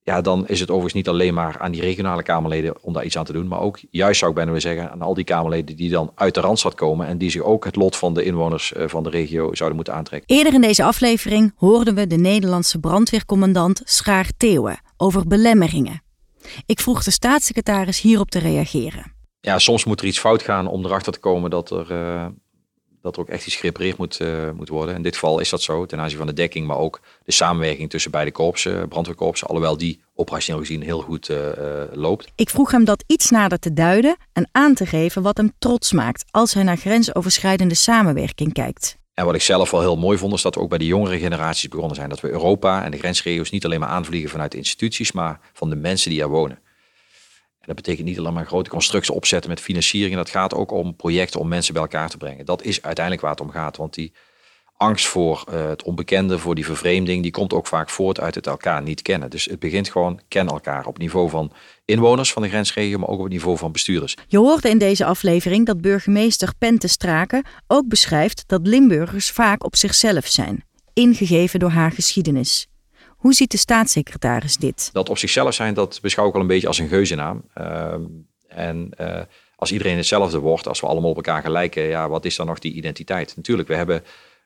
ja, 0.04 0.22
dan 0.22 0.48
is 0.48 0.60
het 0.60 0.70
overigens 0.70 0.94
niet 0.94 1.08
alleen 1.08 1.34
maar 1.34 1.60
aan 1.60 1.72
die 1.72 1.82
regionale 1.82 2.24
Kamerleden 2.24 2.84
om 2.84 2.94
daar 2.94 3.06
iets 3.06 3.18
aan 3.18 3.26
te 3.26 3.34
doen. 3.34 3.48
Maar 3.48 3.60
ook, 3.60 3.80
juist 3.90 4.20
zou 4.20 4.32
ik 4.32 4.38
bijna 4.38 4.52
willen 4.52 4.68
zeggen, 4.68 4.92
aan 4.92 5.02
al 5.02 5.14
die 5.14 5.24
Kamerleden 5.24 5.76
die 5.76 5.90
dan 5.90 6.12
uit 6.16 6.34
de 6.34 6.40
Randstad 6.40 6.74
komen. 6.74 7.08
En 7.08 7.18
die 7.18 7.30
zich 7.30 7.42
ook 7.42 7.66
het 7.66 7.76
lot 7.76 7.96
van 7.96 8.14
de 8.14 8.24
inwoners 8.24 8.74
eh, 8.74 8.88
van 8.88 9.04
de 9.04 9.10
regio 9.10 9.56
zouden 9.56 9.76
moeten 9.76 9.94
aantrekken. 9.94 10.36
Eerder 10.36 10.54
in 10.54 10.62
deze 10.62 10.84
aflevering 10.84 11.54
hoorden 11.56 11.96
we 11.96 12.08
de 12.08 12.18
Nederlandse 12.18 12.80
brandweercommandant 12.80 13.82
Schaar 13.84 14.30
Theeuwen 14.38 14.82
over 14.98 15.28
belemmeringen. 15.28 16.02
Ik 16.66 16.80
vroeg 16.80 17.04
de 17.04 17.12
staatssecretaris 17.12 18.02
hierop 18.02 18.30
te 18.30 18.40
reageren. 18.40 19.14
Ja, 19.40 19.60
soms 19.60 19.86
moet 19.86 20.02
er 20.02 20.08
iets 20.08 20.20
fout 20.20 20.42
gaan 20.42 20.68
om 20.68 20.86
erachter 20.86 21.14
te 21.14 21.20
komen 21.20 21.50
dat 21.50 21.72
er, 21.72 21.92
uh, 21.92 22.26
dat 23.02 23.16
er 23.16 23.22
ook 23.22 23.30
echt 23.30 23.46
iets 23.46 23.56
gerepareerd 23.56 23.98
moet, 23.98 24.20
uh, 24.20 24.50
moet 24.56 24.70
worden. 24.70 24.96
In 24.96 25.02
dit 25.02 25.14
geval 25.14 25.40
is 25.40 25.50
dat 25.50 25.62
zo 25.62 25.86
ten 25.86 26.00
aanzien 26.00 26.18
van 26.18 26.28
de 26.28 26.34
dekking, 26.34 26.68
maar 26.68 26.78
ook 26.78 27.00
de 27.26 27.32
samenwerking 27.32 27.90
tussen 27.90 28.12
beide 28.12 28.32
korpsen, 28.32 28.88
brandweerkorpsen, 28.88 29.48
alhoewel 29.48 29.78
die 29.78 30.02
operationeel 30.16 30.60
gezien 30.62 30.82
heel 30.82 31.02
goed 31.02 31.30
uh, 31.30 31.38
loopt. 31.94 32.32
Ik 32.36 32.50
vroeg 32.50 32.72
hem 32.72 32.86
dat 32.86 33.04
iets 33.08 33.30
nader 33.30 33.60
te 33.60 33.74
duiden 33.74 34.18
en 34.34 34.50
aan 34.52 34.74
te 34.74 34.86
geven 34.86 35.22
wat 35.22 35.38
hem 35.38 35.52
trots 35.60 35.92
maakt 35.92 36.26
als 36.32 36.54
hij 36.54 36.64
naar 36.64 36.78
grensoverschrijdende 36.78 37.76
samenwerking 37.76 38.54
kijkt. 38.54 39.00
En 39.14 39.26
wat 39.26 39.36
ik 39.36 39.42
zelf 39.42 39.72
wel 39.72 39.82
heel 39.82 39.98
mooi 39.98 40.18
vond, 40.18 40.34
is 40.34 40.42
dat 40.42 40.56
we 40.56 40.62
ook 40.62 40.70
bij 40.70 40.78
de 40.78 40.86
jongere 40.86 41.20
generaties 41.20 41.70
begonnen 41.70 41.96
zijn. 41.96 42.10
Dat 42.10 42.20
we 42.20 42.30
Europa 42.30 42.84
en 42.84 42.92
de 42.92 42.98
grensregio's 42.98 43.50
niet 43.50 43.66
alleen 43.66 43.80
maar 43.80 43.90
aanvliegen 43.90 44.30
vanuit 44.30 44.52
de 44.52 44.58
instituties, 44.58 45.12
maar 45.12 45.40
van 45.54 45.70
de 45.70 45.76
mensen 45.76 46.10
die 46.10 46.22
er 46.22 46.30
wonen. 46.30 46.60
En 47.62 47.68
dat 47.68 47.76
betekent 47.76 48.08
niet 48.08 48.20
alleen 48.20 48.34
maar 48.34 48.46
grote 48.46 48.70
constructies 48.70 49.16
opzetten 49.16 49.50
met 49.50 49.60
financiering. 49.60 50.16
Dat 50.16 50.30
gaat 50.30 50.54
ook 50.54 50.72
om 50.72 50.96
projecten 50.96 51.40
om 51.40 51.48
mensen 51.48 51.74
bij 51.74 51.82
elkaar 51.82 52.10
te 52.10 52.18
brengen. 52.18 52.46
Dat 52.46 52.64
is 52.64 52.82
uiteindelijk 52.82 53.26
waar 53.26 53.32
het 53.32 53.42
om 53.42 53.50
gaat. 53.50 53.78
Want 53.78 53.94
die 53.94 54.14
angst 54.82 55.08
voor 55.08 55.44
uh, 55.50 55.68
het 55.68 55.84
onbekende, 55.84 56.40
voor 56.40 56.56
die 56.56 56.66
vervreemding, 56.66 57.24
die 57.24 57.32
komt 57.32 57.54
ook 57.54 57.68
vaak 57.68 57.90
voort 57.90 58.20
uit 58.20 58.36
het 58.36 58.48
elkaar 58.48 58.82
niet 58.82 59.02
kennen. 59.02 59.30
Dus 59.30 59.46
het 59.46 59.60
begint 59.60 59.90
gewoon 59.90 60.20
ken 60.28 60.48
elkaar 60.48 60.86
op 60.86 60.98
niveau 60.98 61.30
van 61.30 61.52
inwoners 61.86 62.34
van 62.34 62.42
de 62.42 62.50
grensregio, 62.50 62.98
maar 62.98 63.10
ook 63.10 63.18
op 63.18 63.24
het 63.24 63.34
niveau 63.34 63.58
van 63.58 63.72
bestuurders. 63.72 64.18
Je 64.28 64.38
hoorde 64.38 64.70
in 64.70 64.78
deze 64.78 65.06
aflevering 65.06 65.66
dat 65.66 65.82
burgemeester 65.82 66.54
Pente 66.58 66.88
Straken 66.88 67.46
ook 67.68 67.88
beschrijft 67.88 68.44
dat 68.48 68.68
Limburgers 68.68 69.32
vaak 69.32 69.64
op 69.64 69.76
zichzelf 69.76 70.28
zijn, 70.28 70.64
ingegeven 70.94 71.60
door 71.60 71.70
haar 71.70 71.92
geschiedenis. 71.92 72.71
Hoe 73.22 73.34
ziet 73.34 73.52
de 73.52 73.58
staatssecretaris 73.58 74.58
dit? 74.58 74.90
Dat 74.94 75.10
op 75.10 75.18
zichzelf 75.18 75.54
zijn, 75.54 75.74
dat 75.74 76.00
beschouw 76.02 76.28
ik 76.28 76.34
wel 76.34 76.42
een 76.42 76.48
beetje 76.48 76.68
als 76.68 76.78
een 76.78 76.88
geuzennaam. 76.88 77.44
Uh, 77.58 77.94
en 78.48 78.90
uh, 79.02 79.22
als 79.56 79.72
iedereen 79.72 79.98
hetzelfde 79.98 80.40
wordt, 80.40 80.68
als 80.68 80.80
we 80.80 80.88
allemaal 80.88 81.10
op 81.10 81.16
elkaar 81.16 81.42
gelijken, 81.42 81.84
ja, 81.84 82.10
wat 82.10 82.26
is 82.26 82.36
dan 82.36 82.46
nog 82.46 82.60
die 82.60 82.74
identiteit? 82.74 83.36
Natuurlijk, 83.36 83.68
we 83.68 83.76
hebben 83.76 84.04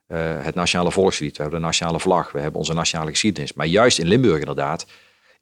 uh, 0.08 0.18
het 0.44 0.56
nationale 0.56 0.92
volkslied, 0.92 1.38
we 1.38 1.42
hebben 1.42 1.60
de 1.60 1.66
nationale 1.66 2.00
vlag, 2.00 2.32
we 2.32 2.40
hebben 2.40 2.60
onze 2.60 2.74
nationale 2.74 3.10
geschiedenis. 3.10 3.54
Maar 3.54 3.66
juist 3.66 4.00
in 4.00 4.08
Limburg 4.08 4.40
inderdaad 4.40 4.86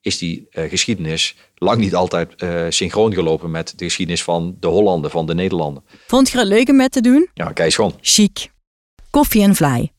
is 0.00 0.18
die 0.18 0.46
geschiedenis 0.50 1.36
lang 1.54 1.78
niet 1.78 1.94
altijd 1.94 2.34
synchroon 2.68 3.14
gelopen 3.14 3.50
met 3.50 3.72
de 3.76 3.84
geschiedenis 3.84 4.22
van 4.22 4.56
de 4.60 4.66
Hollanden, 4.66 5.10
van 5.10 5.26
de 5.26 5.34
Nederlanden. 5.34 5.82
Vond 6.06 6.30
je 6.30 6.38
het 6.38 6.46
leuk 6.46 6.68
om 6.68 6.76
met 6.76 6.92
te 6.92 7.00
doen? 7.00 7.28
Ja, 7.34 7.52
kijk 7.52 7.74
gewoon. 7.74 7.98
Chic. 8.00 8.50
Koffie 9.10 9.42
en 9.42 9.54
vlaai. 9.54 9.90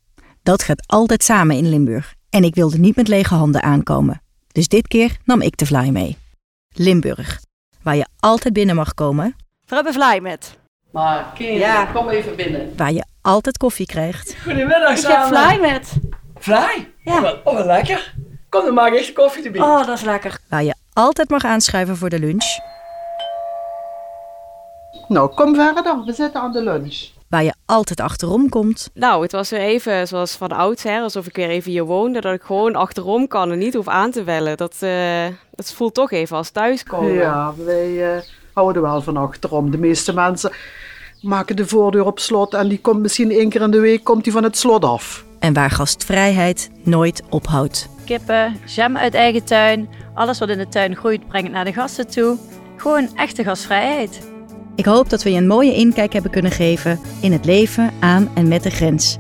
Dat 0.44 0.64
gaat 0.64 0.84
altijd 0.88 1.24
samen 1.24 1.56
in 1.56 1.70
Limburg. 1.70 2.16
En 2.36 2.44
ik 2.44 2.56
wilde 2.56 2.78
niet 2.78 2.96
met 2.96 3.08
lege 3.08 3.36
handen 3.36 3.62
aankomen. 3.64 4.22
Dus 4.52 4.68
dit 4.68 4.88
keer 4.88 5.18
nam 5.26 5.42
ik 5.42 5.58
de 5.58 5.66
vlaai 5.66 5.92
mee. 5.92 6.18
Limburg, 6.74 7.42
waar 7.82 7.96
je 7.96 8.06
altijd 8.20 8.54
binnen 8.54 8.76
mag 8.76 8.94
komen. 8.94 9.36
We 9.66 9.76
hebben 9.76 9.94
vlaai 9.94 10.22
met. 10.22 10.58
Maar 10.92 11.32
kinderen, 11.36 11.92
kom 11.94 12.10
even 12.10 12.36
binnen. 12.36 12.74
Waar 12.78 12.92
je 12.92 13.06
altijd 13.22 13.58
koffie 13.58 13.86
krijgt. 13.86 14.36
Goedemiddag 14.44 14.92
Ik 14.92 14.98
samen. 14.98 15.18
heb 15.20 15.28
vlaai 15.28 15.60
met. 15.60 15.94
Vlaai? 16.38 16.94
Ja. 17.04 17.16
Oh, 17.16 17.22
wat- 17.22 17.40
oh, 17.44 17.54
wat 17.54 17.66
lekker. 17.66 18.14
Kom, 18.50 18.66
dan 18.66 18.74
maak 18.74 18.92
ik 18.92 19.00
echt 19.00 19.14
koffie 19.14 19.44
erbij. 19.44 19.62
Oh, 19.62 19.86
dat 19.86 19.98
is 19.98 20.04
lekker. 20.04 20.40
Waar 20.50 20.64
je 20.64 20.76
altijd 20.94 21.30
mag 21.30 21.44
aanschuiven 21.46 21.98
voor 21.98 22.10
de 22.10 22.20
lunch. 22.20 22.46
Nou, 25.08 25.34
kom 25.36 25.56
verder. 25.56 26.04
We 26.06 26.14
zitten 26.14 26.42
aan 26.42 26.52
de 26.52 26.64
lunch. 26.64 27.08
Waar 27.36 27.44
je 27.44 27.54
altijd 27.66 28.00
achterom 28.00 28.50
komt. 28.50 28.90
Nou, 28.94 29.22
het 29.22 29.32
was 29.32 29.50
weer 29.50 29.60
even 29.60 30.08
zoals 30.08 30.36
van 30.36 30.52
oudsher, 30.52 31.02
alsof 31.02 31.28
ik 31.28 31.36
weer 31.36 31.50
even 31.50 31.72
hier 31.72 31.84
woonde. 31.84 32.22
Dat 32.22 32.34
ik 32.34 32.42
gewoon 32.42 32.76
achterom 32.76 33.28
kan 33.28 33.52
en 33.52 33.58
niet 33.58 33.74
hoef 33.74 33.88
aan 33.88 34.12
te 34.12 34.24
bellen. 34.24 34.58
Dat, 34.58 34.76
eh, 34.80 35.26
dat 35.52 35.74
voelt 35.74 35.94
toch 35.94 36.12
even 36.12 36.38
als 36.38 36.50
thuiskomen. 36.50 37.14
Ja, 37.14 37.54
wij 37.66 38.16
eh, 38.16 38.22
houden 38.54 38.82
wel 38.82 39.02
van 39.02 39.18
achterom. 39.18 39.72
De 39.72 39.78
meeste 39.78 40.14
mensen 40.14 40.52
maken 41.22 41.56
de 41.56 41.68
voordeur 41.68 42.06
op 42.06 42.20
slot 42.20 42.54
en 42.54 42.68
die 42.68 42.80
komt 42.80 43.02
misschien 43.02 43.32
één 43.32 43.50
keer 43.50 43.62
in 43.62 43.72
de 43.72 43.80
week 43.80 44.04
komt 44.04 44.24
die 44.24 44.34
van 44.34 44.44
het 44.44 44.58
slot 44.58 44.86
af. 44.86 45.26
En 45.40 45.54
waar 45.54 45.72
gastvrijheid 45.72 46.70
nooit 46.84 47.24
ophoudt. 47.30 47.90
Kippen, 48.06 48.60
jam 48.66 48.98
uit 48.98 49.14
eigen 49.14 49.44
tuin. 49.44 49.90
Alles 50.14 50.40
wat 50.40 50.50
in 50.50 50.58
de 50.58 50.68
tuin 50.68 50.96
groeit, 50.96 51.28
breng 51.28 51.44
het 51.44 51.54
naar 51.54 51.66
de 51.66 51.74
gasten 51.74 52.08
toe. 52.08 52.38
Gewoon 52.78 53.10
echte 53.16 53.44
gastvrijheid. 53.44 54.34
Ik 54.76 54.86
hoop 54.86 55.10
dat 55.10 55.24
we 55.24 55.32
je 55.32 55.38
een 55.38 55.48
mooie 55.48 55.74
inkijk 55.74 56.14
hebben 56.14 56.32
kunnen 56.32 56.52
geven 56.52 57.00
in 57.20 57.32
het 57.32 57.46
leven 57.46 57.92
aan 58.00 58.30
en 58.34 58.48
met 58.48 58.64
de 58.64 58.70
grens. 58.70 59.18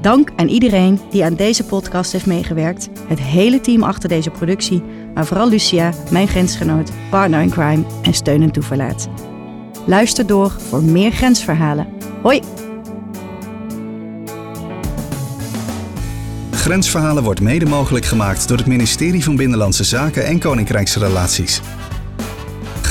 Dank 0.00 0.30
aan 0.36 0.48
iedereen 0.48 1.00
die 1.10 1.24
aan 1.24 1.34
deze 1.34 1.64
podcast 1.64 2.12
heeft 2.12 2.26
meegewerkt. 2.26 2.88
Het 3.06 3.20
hele 3.20 3.60
team 3.60 3.82
achter 3.82 4.08
deze 4.08 4.30
productie, 4.30 4.82
maar 5.14 5.26
vooral 5.26 5.48
Lucia, 5.48 5.92
mijn 6.10 6.28
grensgenoot, 6.28 6.90
partner 7.10 7.40
in 7.40 7.50
crime 7.50 7.84
en 8.02 8.14
steun 8.14 8.42
en 8.42 8.50
toeverlaat. 8.50 9.08
Luister 9.86 10.26
door 10.26 10.50
voor 10.50 10.82
meer 10.82 11.12
grensverhalen. 11.12 11.86
Hoi! 12.22 12.42
Grensverhalen 16.50 17.22
wordt 17.22 17.40
mede 17.40 17.66
mogelijk 17.66 18.04
gemaakt 18.04 18.48
door 18.48 18.56
het 18.56 18.66
ministerie 18.66 19.24
van 19.24 19.36
Binnenlandse 19.36 19.84
Zaken 19.84 20.26
en 20.26 20.38
Koninkrijksrelaties. 20.38 21.60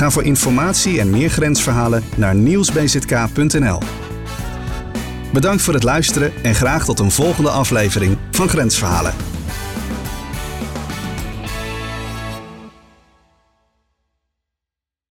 Ga 0.00 0.10
voor 0.10 0.24
informatie 0.24 1.00
en 1.00 1.10
meer 1.10 1.30
grensverhalen 1.30 2.02
naar 2.16 2.34
nieuwsbzk.nl. 2.34 3.78
Bedankt 5.32 5.62
voor 5.62 5.74
het 5.74 5.82
luisteren 5.82 6.32
en 6.42 6.54
graag 6.54 6.84
tot 6.84 6.98
een 6.98 7.10
volgende 7.10 7.50
aflevering 7.50 8.16
van 8.30 8.48
Grensverhalen. 8.48 9.29